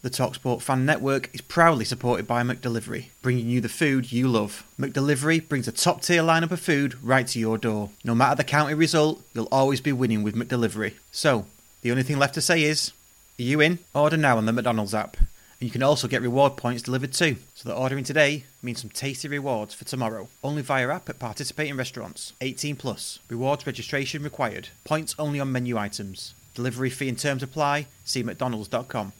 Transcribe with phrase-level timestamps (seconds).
[0.00, 4.64] The Talksport Fan Network is proudly supported by McDelivery, bringing you the food you love.
[4.78, 7.90] McDelivery brings a top tier lineup of food right to your door.
[8.04, 10.94] No matter the county result, you'll always be winning with McDelivery.
[11.10, 11.46] So,
[11.82, 12.92] the only thing left to say is,
[13.40, 13.80] are you in?
[13.92, 15.16] Order now on the McDonald's app.
[15.16, 17.34] And you can also get reward points delivered too.
[17.56, 20.28] So that ordering today means some tasty rewards for tomorrow.
[20.44, 22.34] Only via app at participating restaurants.
[22.40, 23.18] 18 plus.
[23.28, 24.68] Rewards registration required.
[24.84, 26.34] Points only on menu items.
[26.54, 27.88] Delivery fee and terms apply.
[28.04, 29.12] See mcdonalds.com.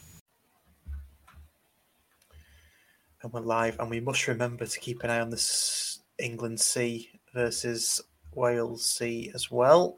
[3.21, 7.09] and we're live, and we must remember to keep an eye on this England C
[7.33, 8.01] versus
[8.33, 9.97] Wales C as well.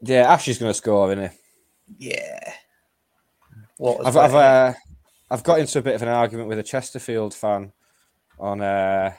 [0.00, 2.10] Yeah, Ash is going to score, isn't he?
[2.10, 2.52] Yeah.
[3.78, 4.06] What?
[4.06, 4.72] I've I've, uh,
[5.30, 7.72] I've got into a bit of an argument with a Chesterfield fan
[8.38, 9.12] on uh,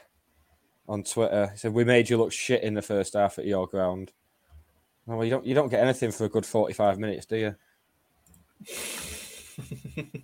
[0.87, 1.49] on Twitter.
[1.51, 4.11] He said we made you look shit in the first half at your ground.
[5.05, 7.55] Well, you don't you don't get anything for a good forty five minutes, do you?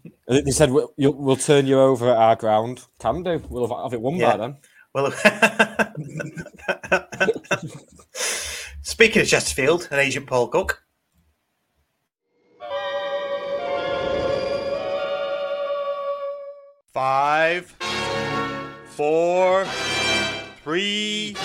[0.30, 2.86] they said we'll, you'll, we'll turn you over at our ground.
[3.00, 3.42] Can do.
[3.50, 4.32] We'll have, have it won Yeah.
[4.32, 4.58] by then.
[4.94, 5.12] Well,
[8.82, 10.84] speaking of Chesterfield and Agent Paul Cook,
[16.94, 17.66] five,
[18.90, 19.66] four,
[20.64, 21.36] three,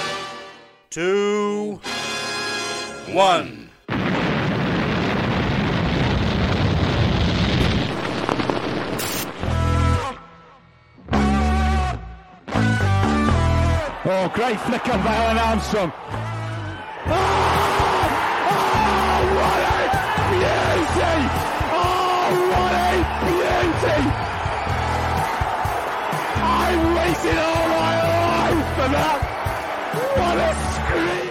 [0.90, 1.80] two,
[3.12, 3.63] one.
[14.24, 15.92] Oh, great flick on by Alan Armstrong.
[15.92, 16.00] Oh,
[17.08, 17.58] ah!
[18.48, 19.84] oh, ah, what a
[20.32, 21.16] beauty!
[21.76, 24.00] Oh, what a beauty!
[26.40, 29.20] I waited all my life for that.
[30.16, 30.50] What a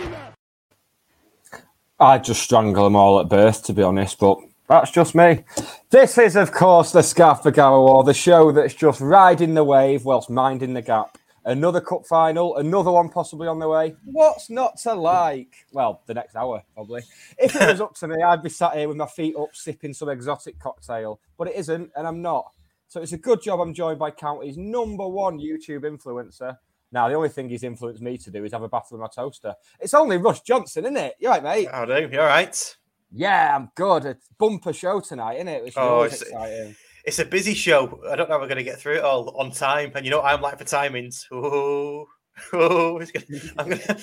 [0.04, 1.64] screamer!
[2.00, 4.38] I'd just strangle them all at birth, to be honest, but
[4.70, 5.44] that's just me.
[5.90, 10.06] This is, of course, the Scarf Bergara Wore, the show that's just riding the wave
[10.06, 11.18] whilst minding the gap.
[11.46, 13.96] Another cup final, another one possibly on the way.
[14.06, 15.66] What's not to like?
[15.74, 17.02] Well, the next hour, probably.
[17.38, 19.94] If it was up to me, I'd be sat here with my feet up, sipping
[19.94, 22.54] some exotic cocktail, but it isn't, and I'm not.
[22.88, 26.58] So it's a good job I'm joined by County's number one YouTube influencer.
[26.92, 29.08] Now, the only thing he's influenced me to do is have a bath with my
[29.08, 29.56] toaster.
[29.80, 31.16] It's only Russ Johnson, isn't it?
[31.20, 31.68] You're right, mate.
[31.72, 32.78] how do You're right.
[33.12, 34.06] Yeah, I'm good.
[34.06, 35.64] It's bumper show tonight, isn't it?
[35.64, 36.76] Which Oh, it's- exciting.
[37.04, 38.02] It's a busy show.
[38.10, 39.92] I don't know if we're going to get through it all on time.
[39.96, 41.26] And you know what I'm like for timings.
[41.32, 42.06] Oh,
[42.54, 43.26] oh it's gonna,
[43.58, 43.98] I'm going to, going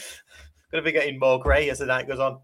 [0.74, 2.40] to be getting more grey as the night goes on.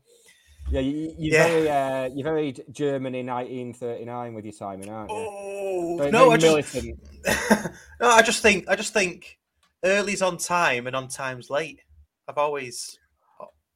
[0.70, 1.46] Yeah, you, you're Yeah.
[1.46, 5.16] very, uh, you're very Germany 1939 with your timing, aren't you?
[5.16, 6.74] Oh no, I just,
[8.00, 9.38] no, I just think I just think
[9.84, 11.80] early's on time and on time's late.
[12.28, 12.98] I've always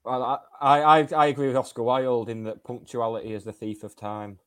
[0.04, 3.94] Well, I, I, I agree with Oscar Wilde in that punctuality is the thief of
[3.94, 4.38] time.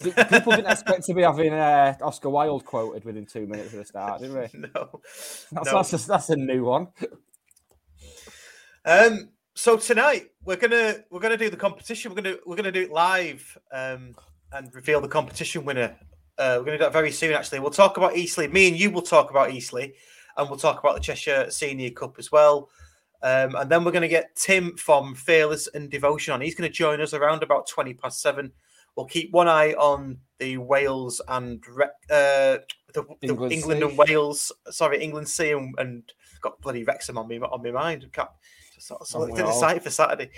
[0.00, 3.78] Pe- People didn't expect to be having uh, Oscar Wilde quoted within two minutes of
[3.80, 4.48] the start, did we?
[4.74, 5.00] no.
[5.52, 5.62] That's, No.
[5.64, 6.88] that's, a, that's a new one.
[8.84, 12.10] Um, so tonight we're gonna we're gonna do the competition.
[12.10, 14.14] We're gonna we're gonna do it live um,
[14.52, 15.96] and reveal the competition winner.
[16.38, 17.34] Uh, we're gonna do that very soon.
[17.34, 18.48] Actually, we'll talk about Eastleigh.
[18.48, 19.90] Me and you will talk about Eastleigh,
[20.36, 22.70] and we'll talk about the Cheshire Senior Cup as well.
[23.22, 26.40] Um, and then we're going to get Tim from Fearless and Devotion on.
[26.40, 28.50] He's going to join us around about 20 past seven.
[28.96, 31.62] We'll keep one eye on the Wales and
[32.10, 32.58] uh,
[32.92, 34.52] the, the England and Wales.
[34.70, 38.06] Sorry, England C and, and got bloody Wrexham on me on my mind.
[38.12, 38.28] Can't,
[38.78, 40.30] sort of Don't we selected site for Saturday.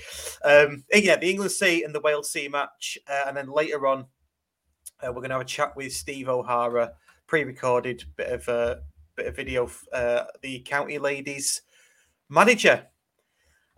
[0.45, 4.07] Um, yeah, the England C and the Wales C match, uh, and then later on,
[5.01, 6.93] uh, we're going to have a chat with Steve O'Hara,
[7.27, 8.77] pre-recorded bit of uh,
[9.17, 11.63] bit of video, uh, the county ladies
[12.29, 12.87] manager.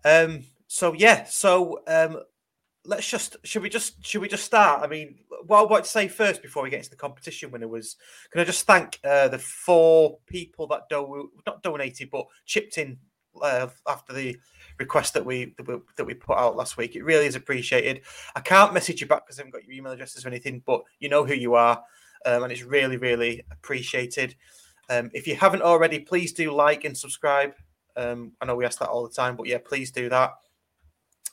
[0.05, 2.21] Um, so yeah, so um,
[2.87, 4.83] let's just should we just should we just start?
[4.83, 5.17] I mean,
[5.47, 7.97] what I want to say first before we get into the competition winner was
[8.31, 12.99] can I just thank uh, the four people that do not donated but chipped in
[13.43, 14.37] uh, after the
[14.79, 16.97] request that we, that we that we put out last week.
[16.97, 18.03] It really is appreciated.
[18.35, 20.83] I can't message you back because I haven't got your email addresses or anything, but
[21.01, 21.83] you know who you are,
[22.27, 24.35] um, and it's really really appreciated.
[24.91, 27.55] Um, if you haven't already, please do like and subscribe.
[27.97, 30.33] Um, I know we ask that all the time, but yeah, please do that.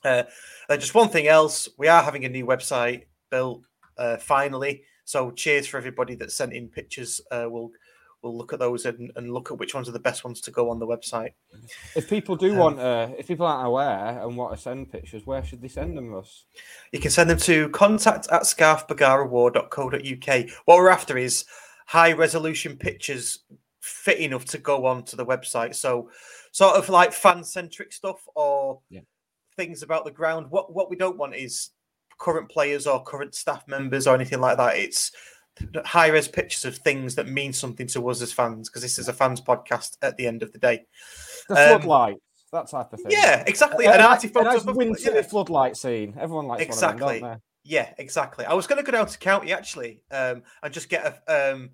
[0.03, 0.24] Uh,
[0.69, 3.62] uh, just one thing else, we are having a new website built
[3.98, 4.83] uh, finally.
[5.06, 7.21] So cheers for everybody that sent in pictures.
[7.31, 7.71] Uh, we'll
[8.21, 10.51] we'll look at those and, and look at which ones are the best ones to
[10.51, 11.31] go on the website.
[11.95, 15.25] If people do Um, want, uh, if people aren't aware and want to send pictures,
[15.25, 16.45] where should they send them, Russ?
[16.92, 20.50] You can send them to contact at scarfbergarawore.co.uk.
[20.65, 21.45] What we're after is
[21.88, 23.39] high resolution pictures
[23.80, 25.74] fit enough to go on to the website.
[25.75, 26.12] So,
[26.51, 29.01] sort of like fan centric stuff or Yeah.
[29.57, 30.48] Things about the ground.
[30.50, 31.69] What what we don't want is
[32.18, 34.77] current players or current staff members or anything like that.
[34.77, 35.12] It's
[35.86, 39.07] high res pictures of things that mean something to us as fans because this is
[39.07, 40.86] a fans podcast at the end of the day.
[41.50, 42.19] The Um, floodlights,
[42.53, 43.12] that type of thing.
[43.12, 43.86] Yeah, exactly.
[43.86, 45.21] An artifact arty a photo nice of- winter yeah.
[45.24, 46.15] floodlight scene.
[46.19, 47.19] Everyone likes Exactly.
[47.19, 48.45] them, Yeah, exactly.
[48.45, 51.71] I was going to go down to county actually, um, and just get a, um,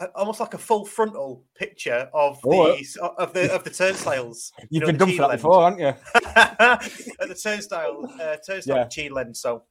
[0.00, 4.52] a almost like a full frontal picture of Oh, the of the of the turnstiles.
[4.58, 4.64] they?
[4.70, 5.86] you You've know, been done for that before, haven't you?
[6.36, 8.84] At the turnstile, uh, turnstile Yeah.
[8.86, 9.36] Cheeland.
[9.36, 9.64] So,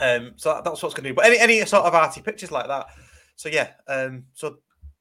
[0.00, 1.14] um, so that- that's what's going to do.
[1.14, 2.86] But any any sort of arty pictures like that.
[3.36, 4.58] So yeah, um, so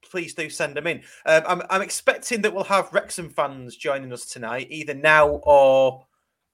[0.09, 1.01] please do send them in.
[1.25, 6.05] Um, I'm I'm expecting that we'll have Wrexham fans joining us tonight, either now or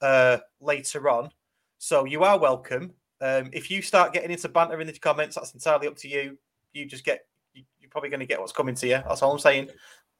[0.01, 1.29] uh, later on.
[1.77, 2.93] So you are welcome.
[3.19, 6.37] Um, if you start getting into banter in the comments, that's entirely up to you.
[6.73, 7.21] You just get
[7.91, 9.01] probably going to get what's coming to you.
[9.07, 9.69] That's all I'm saying.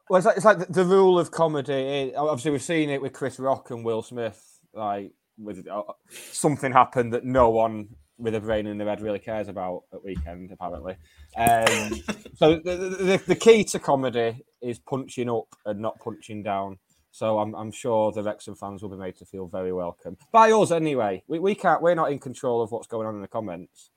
[0.09, 2.13] Well, it's like, it's like the, the rule of comedy.
[2.15, 4.59] Obviously, we've seen it with Chris Rock and Will Smith.
[4.73, 9.19] Like, with uh, something happened that no one with a brain in their head really
[9.19, 10.95] cares about at weekend, apparently.
[11.35, 12.03] Um,
[12.35, 16.77] so the, the, the key to comedy is punching up and not punching down.
[17.11, 20.51] So I'm, I'm sure the Wrexham fans will be made to feel very welcome by
[20.51, 21.23] us anyway.
[21.27, 21.81] We, we can't.
[21.81, 23.90] We're not in control of what's going on in the comments.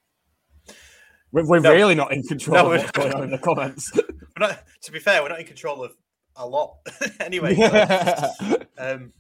[1.34, 1.72] We're, we're No.
[1.72, 3.90] really not in control No, of we're- what's going on in the comments.
[4.36, 5.92] We're not, to be fair, we're not in control of
[6.36, 6.78] a lot
[7.20, 7.54] anyway.
[7.54, 9.12] so, um,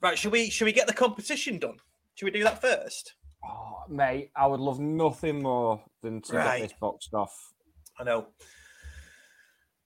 [0.00, 1.76] right, should we should we get the competition done?
[2.14, 3.14] Should we do that first?
[3.44, 6.60] Oh, mate, I would love nothing more than to Right.
[6.60, 7.52] get this boxed off.
[7.98, 8.28] I know.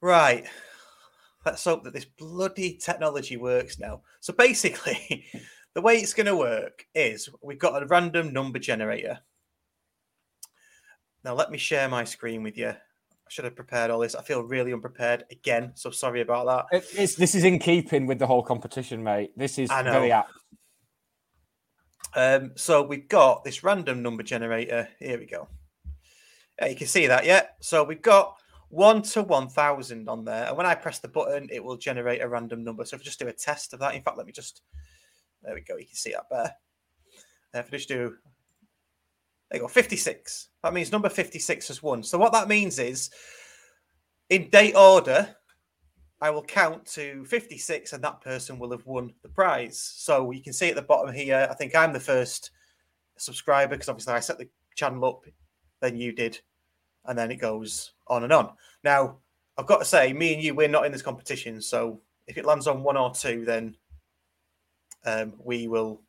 [0.00, 0.44] Right.
[1.44, 4.02] Let's hope that this bloody technology works now.
[4.20, 5.26] So basically,
[5.74, 9.18] the way it's going to work is we've got a random number generator.
[11.24, 12.68] Now, let me share my screen with you.
[12.68, 14.14] I should have prepared all this.
[14.14, 16.76] I feel really unprepared again, so sorry about that.
[16.76, 19.32] It, it's, this is in keeping with the whole competition, mate.
[19.34, 19.92] This is I know.
[19.92, 20.32] very apt.
[22.14, 24.88] Um, so we've got this random number generator.
[24.98, 25.48] Here we go.
[26.60, 27.46] Yeah, you can see that, yeah.
[27.60, 28.36] So we've got
[28.68, 32.20] one to one thousand on there, and when I press the button, it will generate
[32.22, 32.84] a random number.
[32.84, 34.62] So if we just do a test of that, in fact, let me just
[35.42, 35.76] there we go.
[35.76, 36.54] You can see that there.
[37.54, 38.16] If we just do
[39.50, 40.48] there you go, 56.
[40.62, 42.02] That means number 56 has won.
[42.02, 43.10] So what that means is
[44.30, 45.34] in date order,
[46.20, 49.78] I will count to 56 and that person will have won the prize.
[49.78, 52.50] So you can see at the bottom here, I think I'm the first
[53.18, 55.24] subscriber because obviously I set the channel up,
[55.80, 56.40] then you did,
[57.04, 58.52] and then it goes on and on.
[58.82, 59.18] Now,
[59.58, 61.60] I've got to say, me and you, we're not in this competition.
[61.60, 63.76] So if it lands on one or two, then
[65.04, 66.02] um, we will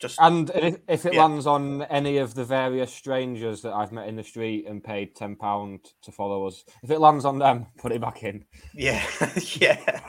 [0.00, 0.18] just.
[0.20, 1.22] And if, if it Yeah.
[1.24, 5.14] lands on any of the various strangers that I've met in the street and paid
[5.14, 8.44] ten pound to follow us, if it lands on them, put it back in.
[8.74, 9.04] Yeah,
[9.56, 10.00] yeah.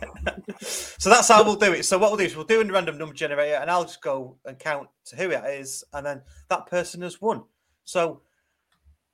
[0.61, 1.83] so that's how we'll do it.
[1.85, 4.37] So what we'll do is we'll do a random number generator, and I'll just go
[4.45, 7.43] and count to who it is, and then that person has won.
[7.83, 8.21] So,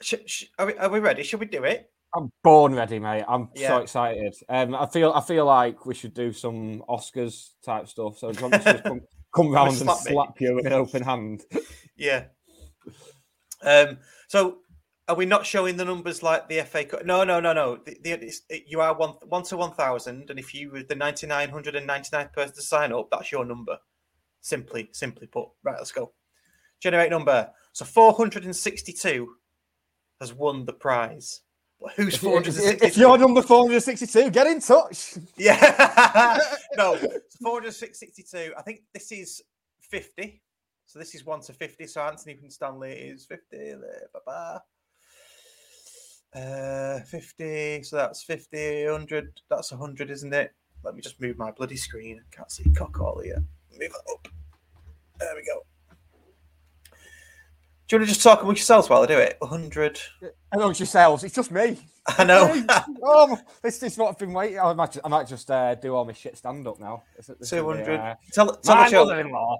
[0.01, 1.24] sh- sh- are, we, are we ready?
[1.24, 1.89] Should we do it?
[2.15, 3.25] I'm born ready, mate.
[3.27, 3.67] I'm Yeah.
[3.69, 4.34] so excited.
[4.50, 8.17] Um, I feel I feel like we should do some Oscars type stuff.
[8.19, 9.01] So do you want me to just come,
[9.36, 11.43] come round and slap you with an open hand.
[11.96, 12.25] Yeah.
[13.63, 13.98] Um.
[14.27, 14.60] So,
[15.07, 17.05] are we not showing the numbers like the FA Cup?
[17.05, 17.77] No, no, no, no.
[17.77, 20.84] The, the, it's, it, you are one one to one thousand, and if you were
[20.84, 23.77] the ninety nine hundred and ninety ninth person to sign up, that's your number.
[24.41, 25.50] Simply, simply put.
[25.63, 26.12] Right, let's go.
[26.79, 27.50] Generate number.
[27.74, 29.36] So four hundred and sixty two
[30.19, 31.41] has won the prize.
[31.96, 32.86] Who's If, four hundred if, sixty two?
[32.86, 35.15] if you're number 462, get in touch.
[35.38, 36.39] Yeah.
[36.77, 38.53] no, it's 462.
[38.57, 39.41] I think this is
[39.81, 40.41] 50.
[40.86, 41.86] So this is 1 to 50.
[41.88, 43.75] So Anthony from Stanley is 50.
[44.13, 44.63] Ba, ba.
[46.36, 47.84] Uh, 50.
[47.84, 49.41] So that's 50, 100.
[49.50, 50.53] That's 100, isn't it?
[50.84, 52.19] Let me just move my bloody screen.
[52.19, 53.43] I can't see cock all here.
[53.74, 54.27] Move it up.
[55.19, 55.62] There we go.
[57.88, 59.38] Do you want to just talk amongst yourselves while I do it?
[59.39, 60.00] 100.
[60.51, 61.77] Amongst yourselves, it's just me.
[62.17, 62.65] I know.
[63.03, 64.60] oh, this is what I've been waiting.
[64.60, 67.03] I might, I might just uh, do all my shit stand up now.
[67.15, 68.00] This- this is the, 200.
[68.00, 69.08] uh, Tell, tell my a joke.
[69.08, 69.58] mother-in-law.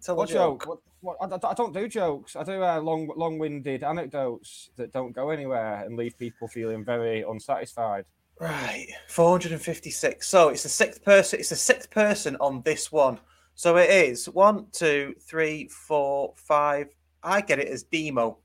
[0.00, 0.64] Tell a What joke.
[0.64, 0.80] joke?
[1.00, 2.36] What, what, I, I- I don't do jokes.
[2.36, 7.22] I do uh, long, long-winded anecdotes that don't go anywhere and leave people feeling very
[7.22, 8.04] unsatisfied.
[8.38, 10.26] Right, 456.
[10.26, 11.40] So it's the sixth person.
[11.40, 13.18] It's the sixth person on this one.
[13.56, 16.86] So it is one, two, three, four, five.
[17.22, 18.38] I get it as Demo.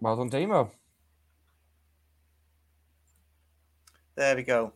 [0.00, 0.70] Well done, Demo.
[4.14, 4.72] There we go.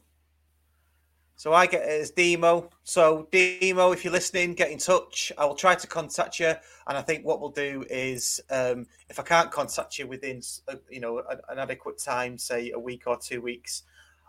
[1.37, 2.71] So I get it as Demo.
[2.85, 5.33] So Demo, if you're listening, get in touch.
[5.37, 6.55] I will try to contact you,
[6.87, 10.77] and I think what we'll do is, um, if I can't contact you within, uh,
[10.91, 13.83] you know, an, an adequate time, say a week or two weeks,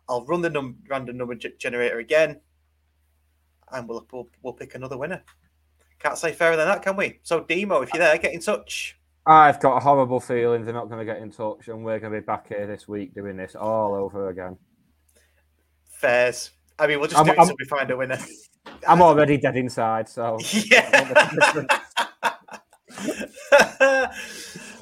[0.10, 2.42] I'll run the num- random number generator again,
[3.72, 5.24] and we'll, we'll we'll pick another winner.
[6.00, 7.20] Can't say fairer than that, can we?
[7.24, 8.98] So Demo, if you're there, get in touch.
[9.28, 12.14] I've got a horrible feeling they're not going to get in touch, and we're going
[12.14, 14.58] to be back here this week doing this all over again.
[16.00, 16.52] Fairs.
[16.78, 18.20] I mean, we'll just I'm- do it until we find a winner.
[18.88, 21.22] I'm already dead inside, so Yeah.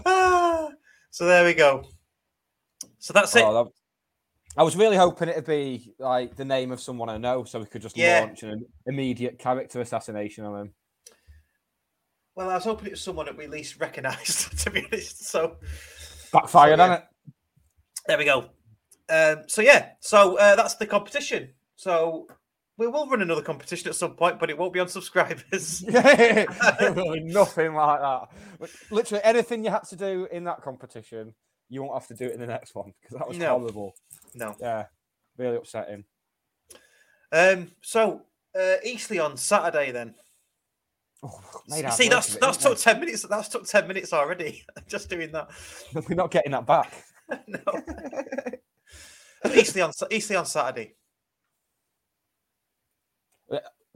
[1.12, 1.86] so there we go.
[3.00, 3.43] So that's it.
[3.46, 3.72] Oh, that-
[4.55, 7.65] I was really hoping it'd be like the name of someone I know, so we
[7.65, 8.22] could just Yeah.
[8.22, 10.74] launch an immediate character assassination on him.
[12.36, 15.25] Well, I was hoping it was someone that we at least recognised, to be honest.
[15.28, 15.58] So
[16.32, 17.04] Backfired So, on it.
[18.08, 18.50] there we go.
[19.10, 21.50] Um, so yeah, so uh, that's the competition.
[21.75, 22.28] So
[22.78, 25.82] we will run another competition at some point, but it won't be on subscribers.
[25.82, 25.92] be
[27.25, 28.28] nothing like that.
[28.90, 31.36] Literally anything you had to do in that competition,
[31.70, 33.60] you won't have to do it in the next one because that was No.
[33.60, 33.94] horrible.
[34.34, 34.56] no.
[34.60, 34.86] Yeah,
[35.38, 36.06] really upsetting.
[37.32, 38.24] Um, so
[38.60, 40.16] uh, Eastleigh on Saturday then.
[41.24, 41.39] Oh,
[41.70, 42.00] See, that's
[42.36, 43.25] it, that's took ten minutes.
[43.30, 44.65] That's took ten minutes already.
[44.88, 45.50] Just doing that.
[45.94, 46.92] We're not getting that back.
[47.48, 47.60] no.
[49.53, 50.96] Eastleigh on Eastleigh on Saturday.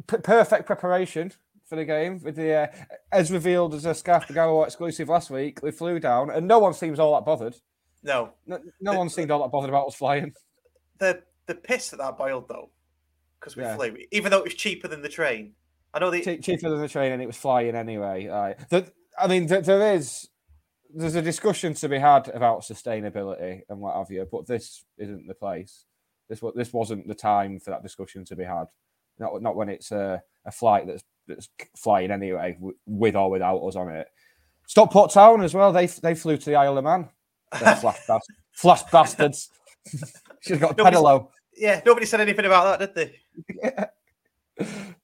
[0.07, 1.31] P- perfect preparation
[1.65, 2.67] for the game with the uh,
[3.12, 5.60] as revealed as a Scarf Garo exclusive last week.
[5.62, 7.55] We flew down, and no one seems all that bothered.
[8.03, 10.34] No, No, no one seemed all that bothered about us flying.
[11.00, 12.69] the the piss that that boiled though,
[13.39, 13.75] because we Yeah.
[13.75, 15.53] flew, even though it was cheaper than the train.
[15.94, 18.27] I know the Che- cheaper than the train, and it was flying anyway.
[18.27, 18.58] Right.
[18.70, 20.27] The, I mean, th- there is
[20.94, 25.27] there's a discussion to be had about sustainability and what have you, but this isn't
[25.27, 25.86] the place.
[26.29, 28.65] This this wasn't the time for that discussion to be had.
[29.20, 33.75] Not not when it's a, a flight that's that's flying anyway, with or without us
[33.75, 34.08] on it.
[34.67, 35.72] Stockport Town as well.
[35.72, 37.10] They they flew to the Isle of Man.
[37.53, 37.82] Flash,
[38.51, 39.50] flash bastards.
[40.41, 41.29] She's got a pedalo.
[41.56, 43.12] yeah, nobody said anything about that, did
[44.60, 44.65] they?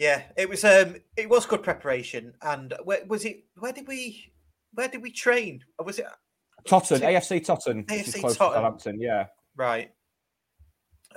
[0.00, 3.44] Yeah, it was um it was good preparation, and where was it?
[3.58, 4.32] Where did we
[4.72, 5.62] where did we train?
[5.78, 6.06] Or was it
[6.66, 8.62] Totton, To- AFC Totton, AFC close to Tottenham.
[8.78, 8.98] Southampton.
[9.00, 9.26] Yeah.
[9.56, 9.90] right?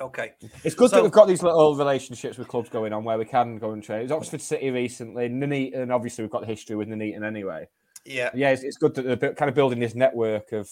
[0.02, 0.34] Okay,
[0.66, 3.26] It's good So- that we've got these little relationships with clubs going on where we
[3.26, 4.02] can go and train.
[4.02, 7.68] It's Oxford City recently, Nuneaton, obviously we've got the history with Nuneaton anyway.
[8.04, 10.68] yeah, Yeah, it's, it's good that they're kind of building this network of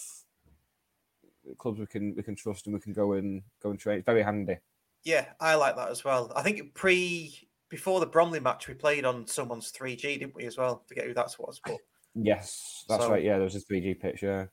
[1.60, 4.00] clubs we can we can trust and we can go and go and train.
[4.00, 4.58] It's very handy.
[5.04, 6.32] yeah, I like that as well.
[6.36, 10.46] I think pre before the Bromley match, we played on someone's three G, didn't we?
[10.46, 11.78] As well, forget who that was, but
[12.14, 13.24] Yes, that's So- right.
[13.24, 14.22] Yeah, there was a 3G pitch.
[14.22, 14.46] Yeah,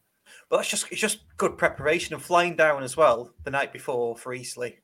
[0.49, 4.17] but that's just it's just good preparation and flying down as well the night before
[4.17, 4.77] for Eastleigh.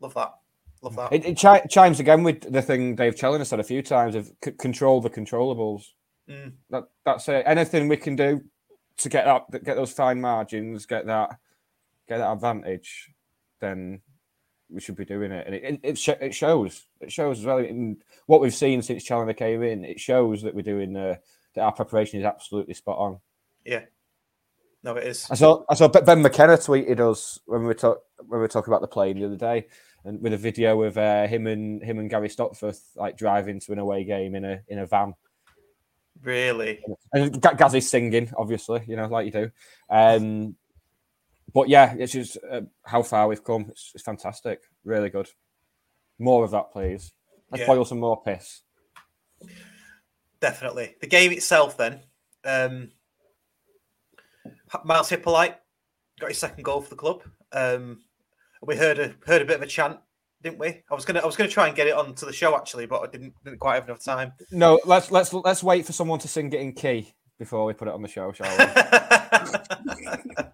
[0.00, 0.32] Love that,
[0.80, 1.12] love that.
[1.12, 4.32] it, it chi- chimes again with the thing Dave Challinor said a few times of
[4.42, 5.84] c- control the controllables.
[6.28, 6.52] Mm.
[6.70, 7.44] That that's it.
[7.46, 8.40] Anything we can do
[8.96, 11.38] to get that get those fine margins, get that
[12.08, 13.10] get that advantage,
[13.60, 14.00] then
[14.74, 15.46] we should be doing it.
[15.46, 16.84] And it it, sh- it shows.
[17.00, 17.58] It shows as well.
[17.58, 21.16] In what we've seen since Challinor came in, it shows that we're doing uh,
[21.54, 23.20] that our preparation is absolutely spot on.
[23.64, 23.84] Yeah,
[24.82, 25.26] no, it is.
[25.30, 28.48] I saw I saw Ben McKenna tweeted us when we were talk, when we were
[28.48, 29.66] talking about the plane the other day,
[30.04, 33.72] and with a video of uh, him and him and Gary Stopforth like driving to
[33.72, 35.14] an away game in a in a van.
[36.22, 36.80] Really,
[37.12, 39.50] And Ga- Gazzy's singing, obviously, you know, like you do.
[39.90, 40.54] Um,
[41.54, 43.66] but yeah, it's just uh, how far we've come.
[43.70, 45.28] It's, it's fantastic, really good.
[46.18, 47.12] More of that, please.
[47.50, 47.66] Let's Yeah.
[47.68, 48.60] boil some more piss.
[50.40, 50.96] definitely.
[51.00, 52.00] The game itself, then.
[52.44, 52.90] Um,
[54.84, 55.56] Myles Hippolyte
[56.20, 57.22] got his second goal for the club.
[57.52, 58.02] Um,
[58.62, 59.98] we heard a heard a bit of a chant,
[60.42, 60.82] didn't we?
[60.90, 63.00] I was gonna I was gonna try and get it onto the show actually, but
[63.02, 64.32] I didn't didn't quite have enough time.
[64.50, 67.88] No, let's let's let's wait for someone to sing it in key before we put
[67.88, 68.64] it on the show, shall we?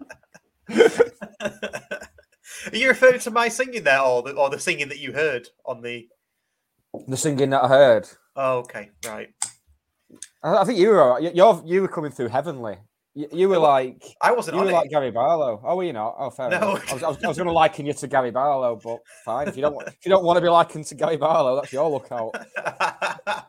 [2.71, 5.47] Are you referring to my singing there, or the or the singing that you heard
[5.65, 6.07] on the?
[7.07, 8.07] the singing that I heard.
[8.35, 9.29] Oh, okay, right.
[10.43, 11.21] I, I think you were right.
[11.23, 11.31] You-
[11.65, 12.77] you're were coming through heavenly.
[13.13, 14.73] You, you were like I wasn't you were it.
[14.73, 15.61] like Gary Barlow.
[15.65, 16.15] Oh, were you not?
[16.17, 16.57] Oh, fair No.
[16.75, 16.89] enough.
[16.89, 19.49] I was, I was, I was going to liken you to Gary Barlow, but fine.
[19.49, 21.89] If you don't, if you don't want to be likened to Gary Barlow, that's your
[21.89, 22.31] lookout.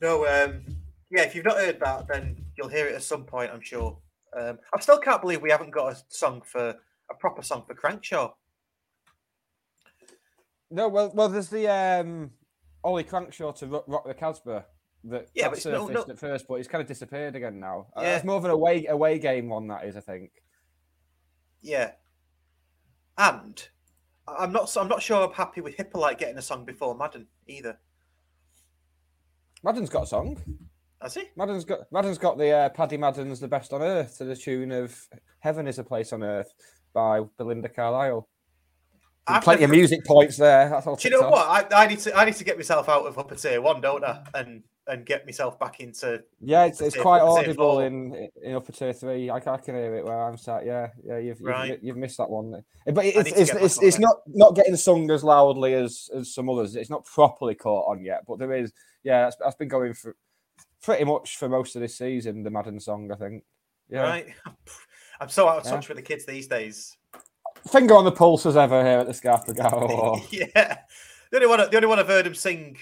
[0.00, 0.62] no, um,
[1.10, 1.22] yeah.
[1.22, 3.98] If you've not heard that, then you'll hear it at some point, I'm sure.
[4.36, 6.74] Um, I still can't believe we haven't got a song for
[7.10, 8.32] a proper song for Crankshaw.
[10.70, 12.30] No, well, well, there's the um,
[12.82, 14.66] Ollie Crankshaw to Rock, Rock the Casbah.
[15.04, 17.60] That Yeah, that it's no- surfaced no- at first, but it's kind of disappeared again
[17.60, 17.88] now.
[17.94, 20.30] Uh, It's more of an away away game one that is, I think.
[21.60, 21.92] Yeah,
[23.18, 23.68] and
[24.26, 24.74] I'm not.
[24.76, 25.26] I'm not sure.
[25.26, 27.78] I'm happy with Hippolyte getting a song before Madden either.
[29.62, 30.40] Madden's got a song.
[31.04, 31.24] Has he?
[31.36, 34.72] Madden's got Madden's got the uh, Paddy Madden's "The Best on Earth" to the tune
[34.72, 34.98] of
[35.40, 36.52] "Heaven Is a Place on Earth"
[36.94, 38.26] by Belinda Carlisle.
[39.26, 40.68] I've Plenty of music points there.
[40.68, 40.96] That's all.
[40.96, 41.72] Do you know what?
[41.72, 42.14] I, I need to.
[42.16, 44.22] I need to get myself out of upper tier one, don't I?
[44.34, 46.22] And and get myself back into.
[46.40, 49.30] Yeah, it's, it's tier- quite audible in in upper tier three.
[49.30, 50.66] I, can- I can hear it where I'm sat.
[50.66, 51.78] Yeah, yeah, you've you've, Right.
[51.82, 52.62] you've missed that one.
[52.92, 56.76] But it's it's it's, it's not not getting sung as loudly as as some others.
[56.76, 58.72] It's not properly caught on yet, but there is.
[59.04, 60.16] Yeah, that's, that's been going for
[60.84, 62.42] pretty much for most of this season.
[62.42, 63.42] The Madden song, I think.
[63.88, 64.02] Yeah.
[64.02, 64.26] Right.
[65.20, 65.70] I'm so out of Yeah.
[65.72, 66.96] touch with the kids these days.
[67.70, 70.20] Finger on the pulse as ever here at the Scarf Wore.
[70.30, 70.78] yeah.
[71.30, 71.58] The only one.
[71.70, 72.76] The only one I've heard him sing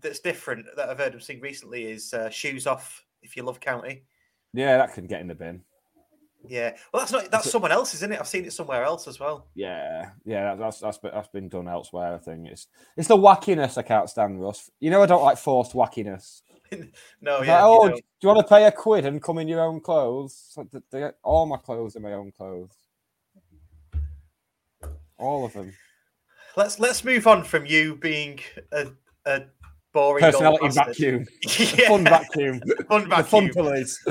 [0.00, 3.60] that's different that I've heard him sing recently is uh, "Shoes Off." If you love
[3.60, 4.04] County.
[4.54, 5.62] yeah, that could get in the bin.
[6.48, 6.74] Yeah.
[6.92, 7.30] Well, that's not.
[7.30, 8.18] That's someone else, isn't it?
[8.20, 9.48] I've seen it somewhere else as well.
[9.54, 12.14] Yeah, yeah, that's that's been, that's been done elsewhere.
[12.14, 12.66] I think it's
[12.96, 14.70] it's the wackiness I can't stand, Russ.
[14.80, 16.42] You know I don't like forced wackiness.
[17.20, 17.54] no, yeah.
[17.54, 19.80] like, oh, you do you want to pay a quid and come in your own
[19.80, 20.52] clothes?
[20.56, 22.76] Like, the- the- all my clothes are my own clothes.
[25.18, 25.72] All of them.
[26.56, 28.40] Let's let's move on from you being
[28.72, 28.88] a,
[29.26, 29.42] a
[29.92, 31.26] boring Personality vacuum.
[31.78, 31.88] Yeah.
[31.88, 32.60] Fun vacuum.
[32.88, 33.50] Fun The fun vacuum.
[33.52, 34.02] police.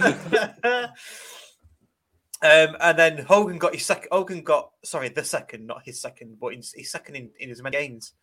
[2.42, 4.08] um, and then Hogan got his second.
[4.12, 7.62] Hogan got sorry, the second, not his second, but his, his second in, in as
[7.62, 8.14] many games.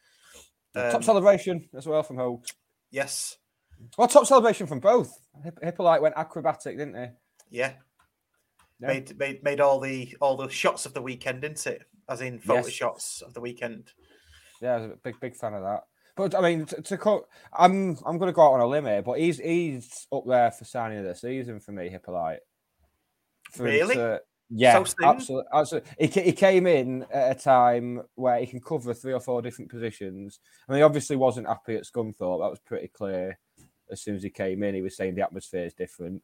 [0.75, 2.45] top Um, celebration as well from Hogan.
[2.90, 3.37] yes,
[3.99, 5.12] Well, top celebration from both.
[5.45, 7.06] Hip- Hippolyte went acrobatic, didn't he?
[7.59, 7.73] yeah.
[8.78, 8.88] Yeah.
[8.88, 11.83] Made made made all the all the shots of the weekend, didn't it?
[12.11, 12.71] As in photo Yes.
[12.71, 13.90] shots of the weekend.
[14.61, 15.85] Yeah, I was a big, big fan of that.
[16.14, 18.85] But I mean, to, to co- I'm I'm going to go out on a limb
[18.85, 22.40] here, but he's he's up there for signing of the season for me, Hippolyte.
[23.53, 23.94] For Really?
[23.94, 25.48] to- yeah, So absolutely.
[25.55, 25.90] absolutely.
[26.09, 29.70] He, he came in at a time where he can cover three or four different
[29.70, 30.38] positions.
[30.68, 32.40] I mean, he obviously wasn't happy at Scunthorpe.
[32.42, 33.38] That was pretty clear
[33.90, 34.75] as soon as he came in.
[34.75, 36.22] He was saying the atmosphere is different.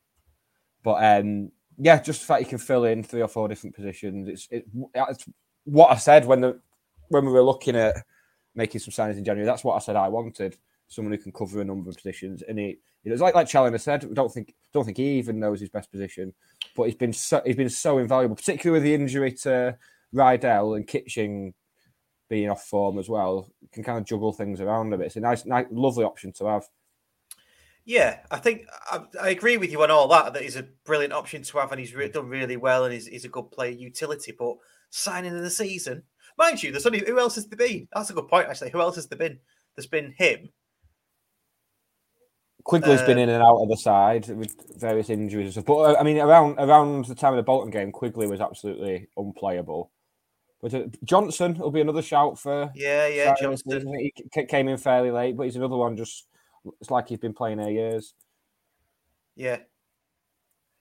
[0.82, 4.28] But um, yeah, just the fact he can fill in three or four different positions.
[4.28, 5.24] It's, it, it's
[5.64, 6.60] what I said when the
[7.08, 7.96] when we were looking at
[8.54, 9.46] making some signings in January.
[9.46, 10.56] That's what I said I wanted.
[10.88, 13.80] Someone who can cover a number of positions, and he, it was like like Challinor
[13.80, 14.04] said.
[14.04, 16.34] I don't think don't think he even knows his best position,
[16.76, 19.78] but he's been so he's been so invaluable, particularly with the injury to
[20.14, 21.54] Rydel and Kitching
[22.28, 23.50] being off form as well.
[23.72, 25.06] Can kind of juggle things around a bit.
[25.06, 26.68] It's a nice, nice lovely option to have.
[27.84, 30.32] Yeah, I think I, I agree with you on all that.
[30.32, 33.06] That he's a brilliant option to have, and he's re- done really well, and he's,
[33.06, 34.32] he's a good player utility.
[34.38, 34.56] But
[34.90, 36.04] signing in the season,
[36.38, 37.88] mind you, there's only who else has there been?
[37.92, 38.70] That's a good point, actually.
[38.70, 39.38] Who else has there been?
[39.74, 40.50] There's been him.
[42.64, 45.64] Quigley's been Uh, in and out of the side with various injuries and stuff.
[45.64, 49.08] But uh, I mean, around around the time of the Bolton game, Quigley was absolutely
[49.16, 49.90] unplayable.
[50.60, 53.92] But uh, Johnson will be another shout for Yeah, yeah, Johnson.
[53.98, 55.96] He came in fairly late, but he's another one.
[55.96, 56.28] Just
[56.80, 58.14] it's like he's been playing here years.
[59.36, 59.58] Yeah,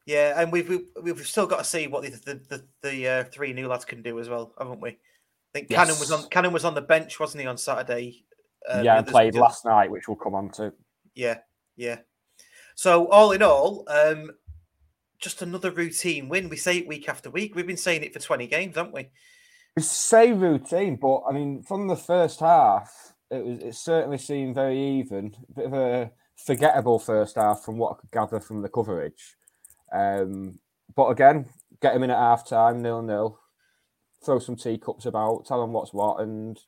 [0.05, 3.23] yeah, and we've we've, we've still got to see what the the, the, the uh,
[3.25, 4.89] three new lads can do as well, haven't we?
[4.89, 4.97] I
[5.53, 6.29] think Cannon was on Yes.
[6.29, 8.23] Cannon was on the bench, wasn't he, on Saturday?
[8.69, 10.73] Um, yeah, and played last night, which we'll come on to.
[11.13, 11.39] Yeah,
[11.75, 11.99] yeah.
[12.75, 14.31] So all in all, um,
[15.19, 16.49] just another routine win.
[16.49, 17.55] We say it week after week.
[17.55, 19.09] We've been saying it for twenty games, haven't we?
[19.75, 24.55] We say routine, but I mean, from the first half, it was it certainly seemed
[24.55, 25.35] very even.
[25.49, 29.35] A bit of a forgettable first half from what I could gather from the coverage.
[29.93, 30.59] Um,
[30.95, 31.45] but again,
[31.81, 33.39] get him in at half time, nil nil.
[34.23, 36.59] Throw some teacups about, tell them what's what, and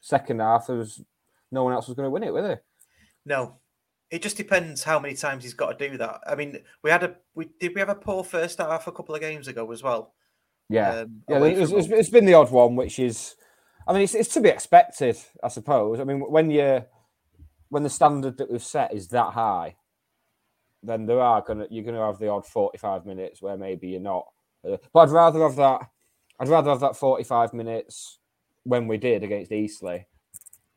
[0.00, 1.02] second half there was
[1.50, 2.56] no one else was going to win it, were they?
[3.24, 3.56] No,
[4.10, 6.20] it just depends how many times he's got to do that.
[6.26, 9.14] I mean, we had a we did we have a poor first half a couple
[9.14, 10.12] of games ago as well.
[10.68, 11.42] Yeah, Um, yeah.
[11.44, 13.36] It's, it's been the odd one, which is,
[13.86, 16.00] I mean, it's, it's to be expected, I suppose.
[16.00, 16.84] I mean, when you
[17.68, 19.76] when the standard that we've set is that high,
[20.82, 24.00] then there are gonna you're gonna have the odd forty five minutes where maybe you're
[24.00, 24.26] not.
[24.66, 25.80] Uh, but I'd rather have that.
[26.40, 28.18] I'd rather have that forty five minutes
[28.64, 30.06] when we did against Eastleigh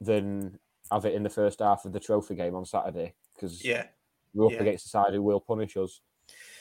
[0.01, 0.59] than
[0.91, 3.85] have it in the first half of the trophy game on Saturday because Yeah,
[4.33, 4.61] we're up yeah.
[4.61, 6.01] against a side who will punish us,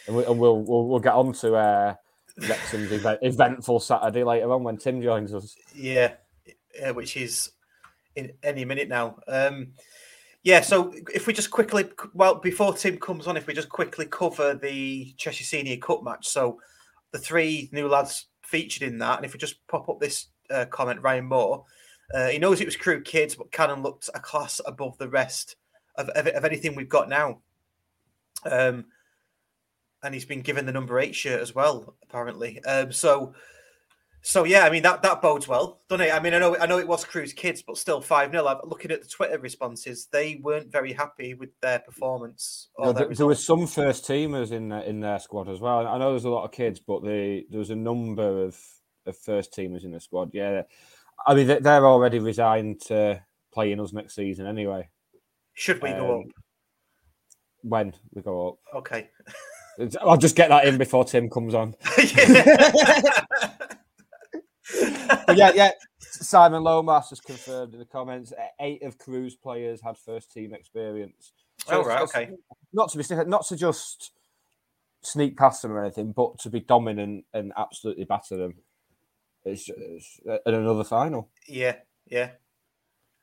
[0.07, 1.95] and, we, and we'll, we'll we'll get on to uh,
[2.49, 5.57] Wrexham's event, eventful Saturday later on when Tim joins us.
[5.75, 6.15] yeah,
[6.85, 7.51] uh, which is
[8.15, 9.19] in any minute now.
[9.29, 9.73] Um,
[10.43, 14.07] Yeah, so if we just quickly, well, before Tim comes on, if we just quickly
[14.07, 16.29] cover the Cheshire Senior Cup match.
[16.29, 16.61] So
[17.11, 20.67] the three new lads featured in that, and if we just pop up this uh,
[20.67, 21.65] comment, Ryan Moore,
[22.15, 25.57] uh, he knows it was Crewe kids, but Cannon looked a class above the rest
[25.97, 27.41] of, of, of anything we've got now.
[28.49, 28.85] Um,
[30.05, 32.63] and he's been given the number eight shirt as well, apparently.
[32.63, 33.35] Um, so
[34.27, 36.13] so yeah, I mean that that bodes well, doesn't it?
[36.13, 38.91] I mean, I know I know it was Crewe's kids, but still five 0 Looking
[38.91, 42.71] at the Twitter responses, they weren't very happy with their performance.
[42.77, 45.87] No, there, there was some first teamers in in their squad as well.
[45.87, 48.61] I know there's a lot of kids, but they, there was a number of,
[49.07, 50.31] of first teamers in the squad.
[50.33, 50.63] Yeah,
[51.25, 54.89] I mean they're already resigned to playing us next season anyway.
[55.55, 56.27] Should we um, go up?
[57.63, 58.59] When we go up?
[58.75, 59.09] Okay.
[60.01, 61.77] I'll just get that in before Tim comes on.
[65.27, 65.71] but yeah, yeah.
[66.01, 71.33] Simon Lomas has confirmed in the comments eight of Crewe's players had first team experience.
[71.67, 72.31] So oh, right, okay.
[72.73, 74.13] Not to be not to just
[75.03, 78.55] sneak past them or anything, but to be dominant and absolutely batter them.
[79.45, 81.31] It's, it's in another final.
[81.47, 82.31] Yeah, yeah.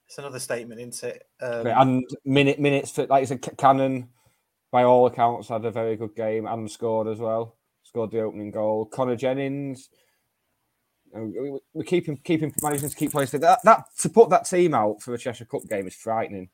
[0.08, 1.28] It's another statement, isn't it?
[1.42, 4.10] Um, and minute minutes for like I said, Cannon,
[4.72, 7.58] by all accounts, had a very good game and scored as well.
[7.84, 8.86] Scored the opening goal.
[8.86, 9.89] Connor Jennings
[11.13, 13.32] we, we keep him, keep him managing to keep players.
[13.32, 16.49] That, that to put that team out for a Cheshire Cup game is frightening.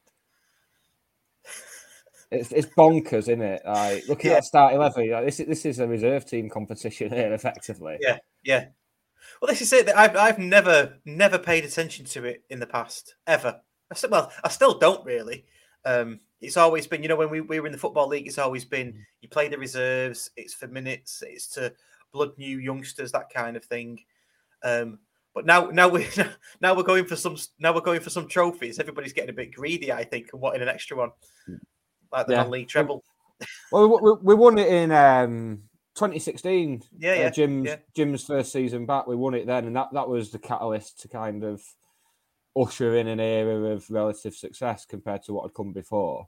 [2.32, 3.62] It's, it's bonkers, isn't it?
[3.66, 4.34] Like, look at yeah.
[4.36, 5.10] that start eleven.
[5.10, 7.98] Like, this this is a reserve team competition here, effectively.
[8.02, 8.66] Yeah, yeah.
[9.42, 9.90] Well, this is it.
[9.90, 13.60] I've I've never never paid attention to it in the past ever.
[13.90, 15.46] I still, well, I still don't really.
[15.86, 18.38] Um, it's always been, you know, when we, we were in the football league, it's
[18.38, 20.30] always been you play the reserves.
[20.38, 21.24] It's for minutes.
[21.26, 21.74] It's to
[22.12, 24.00] blood new youngsters, that kind of thing.
[24.64, 25.00] Um,
[25.34, 26.08] but now, now we're
[26.62, 28.80] now we're going for some now we're going for some trophies.
[28.80, 31.12] Everybody's getting a bit greedy, I think, and wanting an extra one,
[32.12, 32.42] like the yeah.
[32.44, 33.04] non-league treble.
[33.72, 35.64] Well, we, we won it in um,
[35.96, 36.84] 2016.
[36.98, 37.76] Yeah, yeah, uh, Jim's yeah.
[37.96, 39.08] Jim's first season back.
[39.08, 41.62] We won it then, and that that was the catalyst to kind of
[42.60, 46.28] usher in an era of relative success compared to what had come before.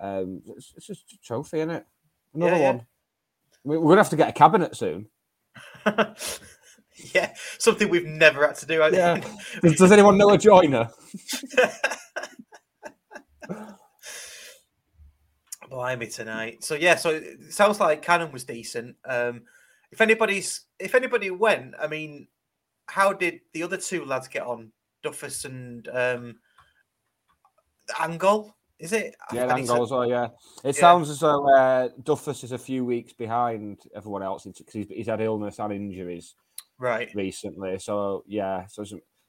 [0.00, 1.86] Um, it's, it's just a trophy, isn't it?
[2.34, 2.86] Another yeah, one.
[3.64, 5.08] We're gonna have to get a cabinet soon.
[7.14, 8.74] Yeah, something we've never had to do.
[8.92, 9.20] Yeah.
[9.62, 10.90] does, does anyone know a joiner?
[15.70, 16.64] Blimey tonight.
[16.64, 18.96] So yeah, so it sounds like Cannon was decent.
[19.04, 19.42] Um,
[19.92, 22.28] if anybody's if anybody went, I mean,
[22.86, 24.72] how did the other two lads get on?
[25.02, 26.36] Duffus and um,
[27.98, 29.14] Angle, is it?
[29.32, 30.08] Yeah, Angle as well.
[30.08, 30.28] Yeah,
[30.64, 30.80] it yeah.
[30.80, 35.06] sounds as though uh, Duffus is a few weeks behind everyone else because he's, he's
[35.06, 36.34] had illness and injuries
[36.80, 37.78] right recently.
[37.78, 38.84] So yeah, so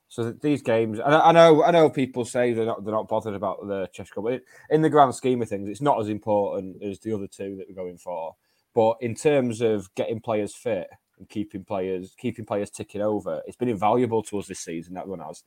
[0.07, 3.35] so these games, and I, know I know people say they're not they're not bothered
[3.35, 6.81] about the Cheshire Cup, but in the grand scheme of things, it's not as important
[6.81, 8.35] as the other two that we're going for.
[8.73, 10.87] But in terms of getting players fit
[11.19, 14.95] and keeping players keeping players ticking over, it's been invaluable to us this season.
[14.95, 15.43] That one has.